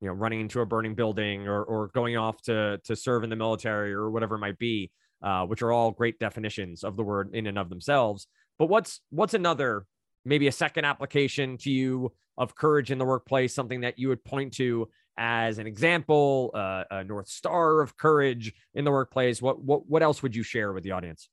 you 0.00 0.08
know 0.08 0.14
running 0.14 0.40
into 0.40 0.60
a 0.60 0.66
burning 0.66 0.94
building 0.94 1.48
or 1.48 1.62
or 1.62 1.88
going 1.94 2.16
off 2.16 2.40
to 2.42 2.78
to 2.84 2.96
serve 2.96 3.24
in 3.24 3.30
the 3.30 3.36
military 3.36 3.92
or 3.92 4.10
whatever 4.10 4.34
it 4.34 4.40
might 4.40 4.58
be 4.58 4.90
uh, 5.24 5.46
which 5.46 5.62
are 5.62 5.72
all 5.72 5.90
great 5.90 6.18
definitions 6.18 6.84
of 6.84 6.96
the 6.96 7.02
word 7.02 7.30
in 7.34 7.46
and 7.46 7.58
of 7.58 7.70
themselves. 7.70 8.26
But 8.58 8.66
what's 8.66 9.00
what's 9.10 9.34
another 9.34 9.86
maybe 10.24 10.46
a 10.46 10.52
second 10.52 10.84
application 10.84 11.56
to 11.58 11.70
you 11.70 12.12
of 12.36 12.54
courage 12.54 12.90
in 12.90 12.98
the 12.98 13.04
workplace 13.04 13.54
something 13.54 13.80
that 13.80 13.98
you 13.98 14.08
would 14.08 14.24
point 14.24 14.52
to 14.54 14.88
as 15.16 15.58
an 15.58 15.66
example, 15.66 16.50
uh, 16.54 16.84
a 16.90 17.04
north 17.04 17.28
star 17.28 17.80
of 17.80 17.96
courage 17.96 18.52
in 18.74 18.84
the 18.84 18.90
workplace? 18.90 19.40
What 19.40 19.62
what 19.62 19.88
what 19.88 20.02
else 20.02 20.22
would 20.22 20.34
you 20.34 20.42
share 20.42 20.72
with 20.72 20.84
the 20.84 20.92
audience? 20.92 21.28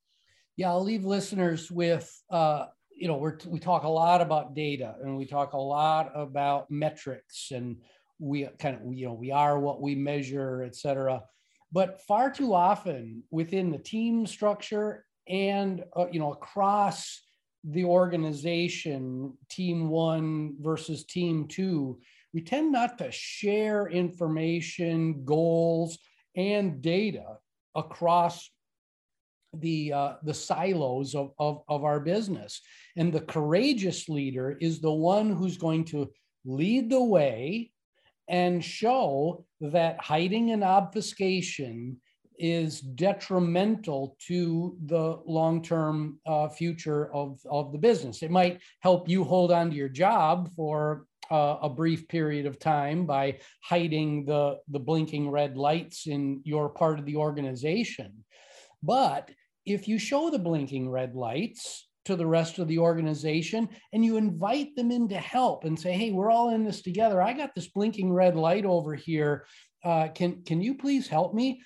Yeah, 0.57 0.69
I'll 0.69 0.83
leave 0.83 1.05
listeners 1.05 1.71
with 1.71 2.11
uh, 2.29 2.67
you 2.95 3.07
know 3.07 3.17
we're 3.17 3.37
we 3.47 3.59
talk 3.59 3.83
a 3.83 3.89
lot 3.89 4.21
about 4.21 4.53
data 4.53 4.95
and 5.01 5.17
we 5.17 5.25
talk 5.25 5.53
a 5.53 5.57
lot 5.57 6.11
about 6.13 6.69
metrics 6.69 7.51
and 7.51 7.77
we 8.19 8.47
kind 8.59 8.75
of 8.75 8.93
you 8.93 9.07
know 9.07 9.13
we 9.13 9.31
are 9.31 9.59
what 9.59 9.81
we 9.81 9.95
measure, 9.95 10.63
et 10.63 10.75
cetera. 10.75 11.23
But 11.71 12.01
far 12.01 12.31
too 12.31 12.53
often 12.53 13.23
within 13.31 13.71
the 13.71 13.77
team 13.77 14.27
structure 14.27 15.05
and 15.27 15.83
uh, 15.95 16.07
you 16.11 16.19
know 16.19 16.31
across 16.31 17.21
the 17.63 17.85
organization, 17.85 19.37
team 19.49 19.89
one 19.89 20.55
versus 20.59 21.05
team 21.05 21.47
two, 21.47 21.99
we 22.33 22.41
tend 22.41 22.71
not 22.71 22.97
to 22.97 23.11
share 23.11 23.87
information, 23.87 25.25
goals, 25.25 25.97
and 26.35 26.81
data 26.81 27.37
across 27.75 28.49
the 29.53 29.91
uh, 29.91 30.13
the 30.23 30.33
silos 30.33 31.13
of, 31.13 31.31
of, 31.37 31.63
of 31.67 31.83
our 31.83 31.99
business. 31.99 32.61
And 32.95 33.11
the 33.11 33.21
courageous 33.21 34.07
leader 34.07 34.57
is 34.61 34.79
the 34.79 34.93
one 34.93 35.31
who's 35.31 35.57
going 35.57 35.85
to 35.85 36.09
lead 36.45 36.89
the 36.89 37.03
way 37.03 37.71
and 38.29 38.63
show 38.63 39.45
that 39.59 39.99
hiding 39.99 40.51
and 40.51 40.63
obfuscation 40.63 41.97
is 42.39 42.79
detrimental 42.79 44.15
to 44.27 44.75
the 44.85 45.19
long-term 45.27 46.17
uh, 46.25 46.47
future 46.47 47.13
of, 47.13 47.39
of 47.49 47.71
the 47.71 47.77
business. 47.77 48.23
It 48.23 48.31
might 48.31 48.61
help 48.79 49.07
you 49.07 49.23
hold 49.23 49.51
on 49.51 49.69
to 49.69 49.75
your 49.75 49.89
job 49.89 50.49
for 50.55 51.05
uh, 51.31 51.57
a 51.61 51.69
brief 51.69 52.07
period 52.07 52.45
of 52.45 52.59
time 52.59 53.05
by 53.05 53.39
hiding 53.63 54.25
the, 54.25 54.57
the 54.69 54.79
blinking 54.79 55.29
red 55.29 55.57
lights 55.57 56.05
in 56.07 56.41
your 56.43 56.69
part 56.69 56.99
of 56.99 57.05
the 57.05 57.15
organization. 57.15 58.25
But 58.83 59.31
if 59.65 59.87
you 59.87 59.97
show 59.97 60.29
the 60.29 60.39
blinking 60.39 60.89
red 60.89 61.15
lights 61.15 61.87
to 62.05 62.15
the 62.15 62.25
rest 62.25 62.59
of 62.59 62.67
the 62.67 62.79
organization 62.79 63.69
and 63.93 64.03
you 64.03 64.17
invite 64.17 64.75
them 64.75 64.91
in 64.91 65.07
to 65.09 65.17
help 65.17 65.63
and 65.63 65.79
say, 65.79 65.93
hey, 65.93 66.11
we're 66.11 66.31
all 66.31 66.53
in 66.53 66.63
this 66.65 66.81
together. 66.81 67.21
I 67.21 67.33
got 67.33 67.55
this 67.55 67.67
blinking 67.67 68.11
red 68.11 68.35
light 68.35 68.65
over 68.65 68.95
here. 68.95 69.45
Uh, 69.85 70.09
can, 70.13 70.43
can 70.43 70.61
you 70.61 70.75
please 70.75 71.07
help 71.07 71.33
me? 71.33 71.61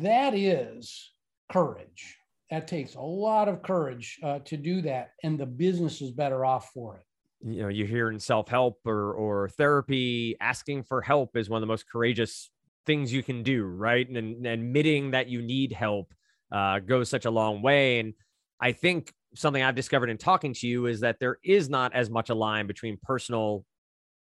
That 0.00 0.34
is 0.34 1.10
courage. 1.50 2.16
That 2.50 2.68
takes 2.68 2.94
a 2.94 3.00
lot 3.00 3.48
of 3.48 3.62
courage 3.62 4.18
uh, 4.22 4.40
to 4.40 4.56
do 4.56 4.82
that. 4.82 5.12
And 5.22 5.38
the 5.38 5.46
business 5.46 6.02
is 6.02 6.10
better 6.10 6.44
off 6.44 6.70
for 6.74 6.96
it 6.96 7.04
you 7.42 7.62
know 7.62 7.68
you 7.68 7.86
hear 7.86 8.10
in 8.10 8.18
self-help 8.18 8.80
or 8.84 9.12
or 9.14 9.48
therapy 9.48 10.36
asking 10.40 10.82
for 10.82 11.00
help 11.00 11.36
is 11.36 11.48
one 11.48 11.58
of 11.58 11.62
the 11.62 11.72
most 11.72 11.88
courageous 11.88 12.50
things 12.86 13.12
you 13.12 13.22
can 13.22 13.42
do 13.42 13.64
right? 13.64 14.08
And, 14.08 14.16
and 14.16 14.46
admitting 14.46 15.12
that 15.12 15.28
you 15.28 15.42
need 15.42 15.72
help 15.72 16.12
uh, 16.50 16.80
goes 16.80 17.08
such 17.08 17.24
a 17.24 17.30
long 17.30 17.62
way. 17.62 18.00
And 18.00 18.14
i 18.60 18.72
think 18.72 19.12
something 19.34 19.62
i've 19.62 19.74
discovered 19.74 20.10
in 20.10 20.18
talking 20.18 20.52
to 20.52 20.66
you 20.66 20.86
is 20.86 21.00
that 21.00 21.18
there 21.20 21.38
is 21.44 21.68
not 21.68 21.94
as 21.94 22.10
much 22.10 22.30
a 22.30 22.34
line 22.34 22.66
between 22.66 22.98
personal 23.02 23.64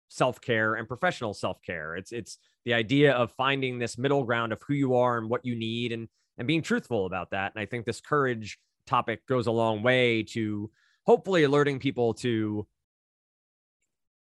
self-care 0.09 0.75
and 0.75 0.87
professional 0.87 1.35
self-care. 1.35 1.97
It's 1.97 2.13
it's 2.13 2.39
the 2.65 2.75
idea 2.75 3.13
of 3.13 3.33
finding 3.33 3.79
this 3.79 3.99
middle 3.99 4.25
ground 4.25 4.53
of 4.53 4.61
who 4.67 4.75
you 4.75 4.95
are 4.97 5.19
and 5.19 5.29
what 5.29 5.45
you 5.45 5.57
need 5.57 5.93
and 5.93 6.09
and 6.39 6.47
being 6.47 6.63
truthful 6.63 7.07
about 7.07 7.31
that. 7.31 7.53
And 7.55 7.63
i 7.63 7.67
think 7.67 7.87
this 7.87 8.01
courage 8.01 8.59
topic 8.87 9.27
goes 9.27 9.47
a 9.47 9.53
long 9.53 9.83
way 9.83 10.23
to 10.23 10.71
hopefully 11.05 11.45
alerting 11.45 11.79
people 11.79 12.15
to 12.15 12.67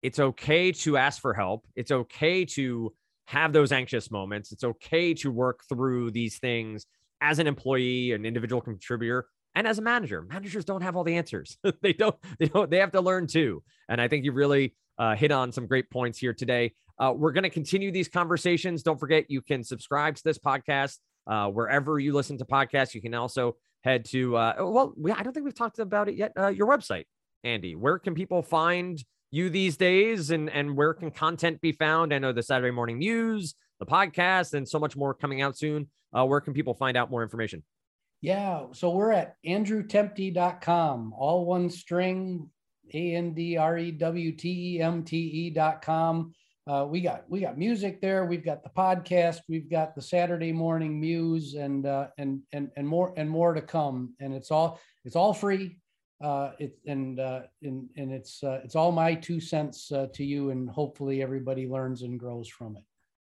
it's 0.02 0.20
okay 0.20 0.72
to 0.72 0.98
ask 0.98 1.22
for 1.22 1.34
help. 1.34 1.66
It's 1.76 1.92
okay 1.92 2.46
to 2.46 2.94
have 3.28 3.54
those 3.54 3.72
anxious 3.72 4.12
moments. 4.12 4.52
It's 4.52 4.64
okay 4.64 5.14
to 5.16 5.32
work 5.32 5.62
through 5.68 6.12
these 6.12 6.38
things 6.38 6.86
as 7.22 7.40
an 7.40 7.48
employee, 7.48 8.12
an 8.12 8.26
individual 8.26 8.62
contributor, 8.62 9.26
and 9.56 9.68
as 9.68 9.80
a 9.80 9.82
manager. 9.82 10.22
Managers 10.22 10.66
don't 10.66 10.82
have 10.82 10.96
all 10.96 11.04
the 11.04 11.16
answers. 11.16 11.58
they 11.82 11.94
don't. 11.94 12.16
They 12.40 12.48
don't. 12.48 12.70
They 12.70 12.80
have 12.80 12.92
to 12.92 13.02
learn 13.02 13.28
too. 13.28 13.64
And 13.90 14.00
I 14.00 14.08
think 14.08 14.26
you 14.26 14.32
really 14.32 14.76
uh, 14.98 15.16
hit 15.16 15.32
on 15.32 15.52
some 15.52 15.66
great 15.66 15.90
points 15.90 16.20
here 16.20 16.34
today. 16.34 16.74
Uh, 17.00 17.14
we're 17.16 17.32
going 17.32 17.44
to 17.44 17.50
continue 17.50 17.92
these 17.92 18.08
conversations. 18.08 18.84
Don't 18.84 19.00
forget, 19.00 19.26
you 19.30 19.42
can 19.42 19.64
subscribe 19.64 20.16
to 20.16 20.24
this 20.24 20.38
podcast 20.38 20.98
uh, 21.28 21.48
wherever 21.48 22.00
you 22.00 22.14
listen 22.14 22.38
to 22.38 22.46
podcasts. 22.46 22.94
You 22.94 23.02
can 23.02 23.14
also 23.14 23.58
head 23.84 24.06
to. 24.06 24.38
Uh, 24.38 24.54
well, 24.60 24.94
we, 24.98 25.12
I 25.12 25.24
don't 25.24 25.34
think 25.34 25.46
we've 25.46 25.56
talked 25.56 25.80
about 25.80 26.10
it 26.10 26.16
yet. 26.16 26.32
Uh, 26.38 26.48
your 26.48 26.68
website, 26.68 27.06
Andy. 27.44 27.76
Where 27.76 28.00
can 28.00 28.14
people 28.14 28.42
find? 28.44 29.02
You 29.36 29.50
these 29.50 29.76
days 29.76 30.32
and 30.32 30.50
and 30.50 30.78
where 30.78 30.94
can 30.94 31.12
content 31.12 31.60
be 31.60 31.74
found? 31.74 32.14
I 32.14 32.20
know 32.20 32.32
the 32.32 32.42
Saturday 32.42 32.72
Morning 32.72 32.98
Muse, 32.98 33.56
the 33.80 33.86
podcast, 33.86 34.54
and 34.54 34.68
so 34.68 34.80
much 34.80 34.96
more 34.96 35.14
coming 35.14 35.42
out 35.42 35.58
soon. 35.58 35.90
Uh, 36.14 36.26
where 36.26 36.40
can 36.40 36.54
people 36.54 36.74
find 36.74 36.96
out 36.96 37.12
more 37.12 37.22
information? 37.22 37.62
Yeah, 38.22 38.68
so 38.72 38.92
we're 38.92 39.12
at 39.12 39.36
andrewtemte.com, 39.46 41.14
all 41.18 41.46
one 41.46 41.70
string, 41.70 42.50
A 42.94 43.16
N 43.16 43.34
D 43.34 43.58
R 43.58 43.78
E 43.78 43.92
W 43.92 44.32
T 44.32 44.78
E 44.78 44.82
M 44.82 45.04
T 45.04 45.18
E.com. 45.18 46.34
Uh, 46.68 46.86
we 46.90 47.02
got 47.02 47.30
we 47.30 47.42
got 47.42 47.58
music 47.58 48.02
there. 48.02 48.26
We've 48.26 48.46
got 48.46 48.64
the 48.64 48.70
podcast. 48.70 49.42
We've 49.50 49.70
got 49.70 49.96
the 49.96 50.02
Saturday 50.02 50.54
morning 50.54 51.00
muse, 51.00 51.56
and 51.56 51.86
uh, 51.86 52.08
and 52.18 52.42
and 52.54 52.72
and 52.78 52.88
more 52.88 53.14
and 53.18 53.30
more 53.30 53.54
to 53.54 53.62
come. 53.62 54.16
And 54.20 54.34
it's 54.34 54.50
all 54.50 54.80
it's 55.04 55.18
all 55.18 55.34
free 55.34 55.78
uh, 56.22 56.52
it, 56.60 56.78
and, 56.86 57.20
uh, 57.20 57.42
and, 57.62 57.90
and 57.98 58.12
it's, 58.12 58.44
uh, 58.44 58.62
it's 58.64 58.76
all 58.76 58.92
my 58.92 59.14
two 59.14 59.40
cents 59.40 59.92
uh, 59.92 60.08
to 60.14 60.24
you 60.24 60.50
and 60.52 60.70
hopefully 60.70 61.22
everybody 61.22 61.68
learns 61.68 62.02
and 62.04 62.20
grows 62.20 62.48
from 62.48 62.78
it. 62.78 62.84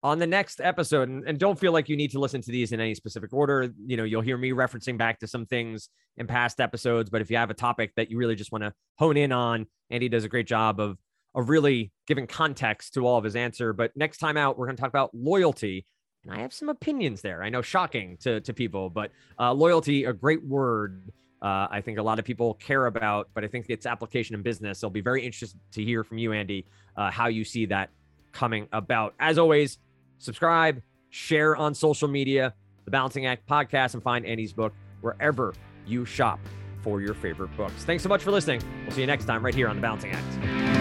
On 0.04 0.20
the 0.20 0.28
next 0.28 0.62
episode, 0.62 1.10
and, 1.10 1.28
and 1.28 1.40
don't 1.40 1.60
feel 1.60 1.72
like 1.72 1.90
you 1.90 1.98
need 1.98 2.12
to 2.12 2.20
listen 2.20 2.40
to 2.42 2.52
these 2.52 2.72
in 2.72 2.80
any 2.80 2.94
specific 2.94 3.34
order. 3.34 3.74
You 3.88 3.98
know, 3.98 4.04
you'll 4.04 4.22
hear 4.22 4.38
me 4.38 4.52
referencing 4.52 5.00
back 5.00 5.20
to 5.22 5.28
some 5.28 5.48
things 5.48 5.90
in 6.18 6.28
past 6.28 6.62
episodes, 6.62 7.10
but 7.10 7.22
if 7.22 7.32
you 7.32 7.38
have 7.38 7.50
a 7.50 7.56
topic 7.56 7.92
that 7.96 8.12
you 8.12 8.18
really 8.18 8.36
just 8.36 8.52
want 8.52 8.64
to 8.64 8.72
hone 9.00 9.18
in 9.18 9.32
on, 9.32 9.66
Andy 9.90 10.08
does 10.08 10.24
a 10.24 10.30
great 10.30 10.46
job 10.46 10.80
of, 10.80 11.00
of 11.34 11.50
really 11.50 11.92
giving 12.06 12.28
context 12.28 12.94
to 12.94 13.08
all 13.08 13.18
of 13.18 13.24
his 13.24 13.36
answer. 13.36 13.74
But 13.74 13.94
next 13.96 14.20
time 14.20 14.38
out, 14.38 14.60
we're 14.60 14.68
going 14.68 14.76
to 14.78 14.82
talk 14.82 14.90
about 14.90 15.10
loyalty. 15.16 15.88
And 16.24 16.32
I 16.32 16.42
have 16.42 16.54
some 16.54 16.70
opinions 16.70 17.22
there. 17.22 17.42
I 17.42 17.50
know 17.50 17.64
shocking 17.64 18.18
to, 18.22 18.42
to 18.42 18.54
people, 18.54 18.92
but 18.92 19.12
uh, 19.40 19.54
loyalty, 19.54 20.06
a 20.06 20.14
great 20.14 20.46
word 20.46 21.12
uh, 21.42 21.68
I 21.70 21.82
think 21.82 22.00
a 22.00 22.04
lot 22.04 22.20
of 22.20 22.26
people 22.26 22.56
care 22.56 22.86
about, 22.88 23.30
but 23.34 23.44
I 23.44 23.48
think 23.48 23.70
its 23.70 23.86
application 23.86 24.36
in 24.36 24.42
business. 24.42 24.84
I'll 24.84 24.90
be 24.90 25.02
very 25.02 25.26
interested 25.26 25.60
to 25.74 25.84
hear 25.84 26.04
from 26.04 26.18
you, 26.18 26.34
Andy, 26.34 26.66
uh, 26.96 27.12
how 27.12 27.28
you 27.28 27.44
see 27.44 27.66
that 27.68 27.90
coming 28.32 28.68
about. 28.72 29.14
As 29.20 29.38
always, 29.38 29.78
subscribe, 30.18 30.82
share 31.10 31.56
on 31.56 31.74
social 31.74 32.08
media, 32.08 32.54
the 32.86 32.92
Balancing 32.92 33.26
Act 33.26 33.48
podcast, 33.48 33.94
and 33.94 34.04
find 34.04 34.26
Andy's 34.26 34.54
book 34.54 34.74
wherever 35.02 35.54
you 35.86 36.06
shop 36.06 36.40
for 36.82 37.02
your 37.02 37.14
favorite 37.14 37.56
books. 37.58 37.84
Thanks 37.84 38.04
so 38.04 38.10
much 38.10 38.24
for 38.24 38.32
listening. 38.32 38.62
We'll 38.84 38.92
see 38.92 39.02
you 39.02 39.08
next 39.08 39.26
time 39.26 39.44
right 39.44 39.56
here 39.56 39.68
on 39.68 39.76
the 39.76 39.82
Balancing 39.82 40.12
Act. 40.12 40.75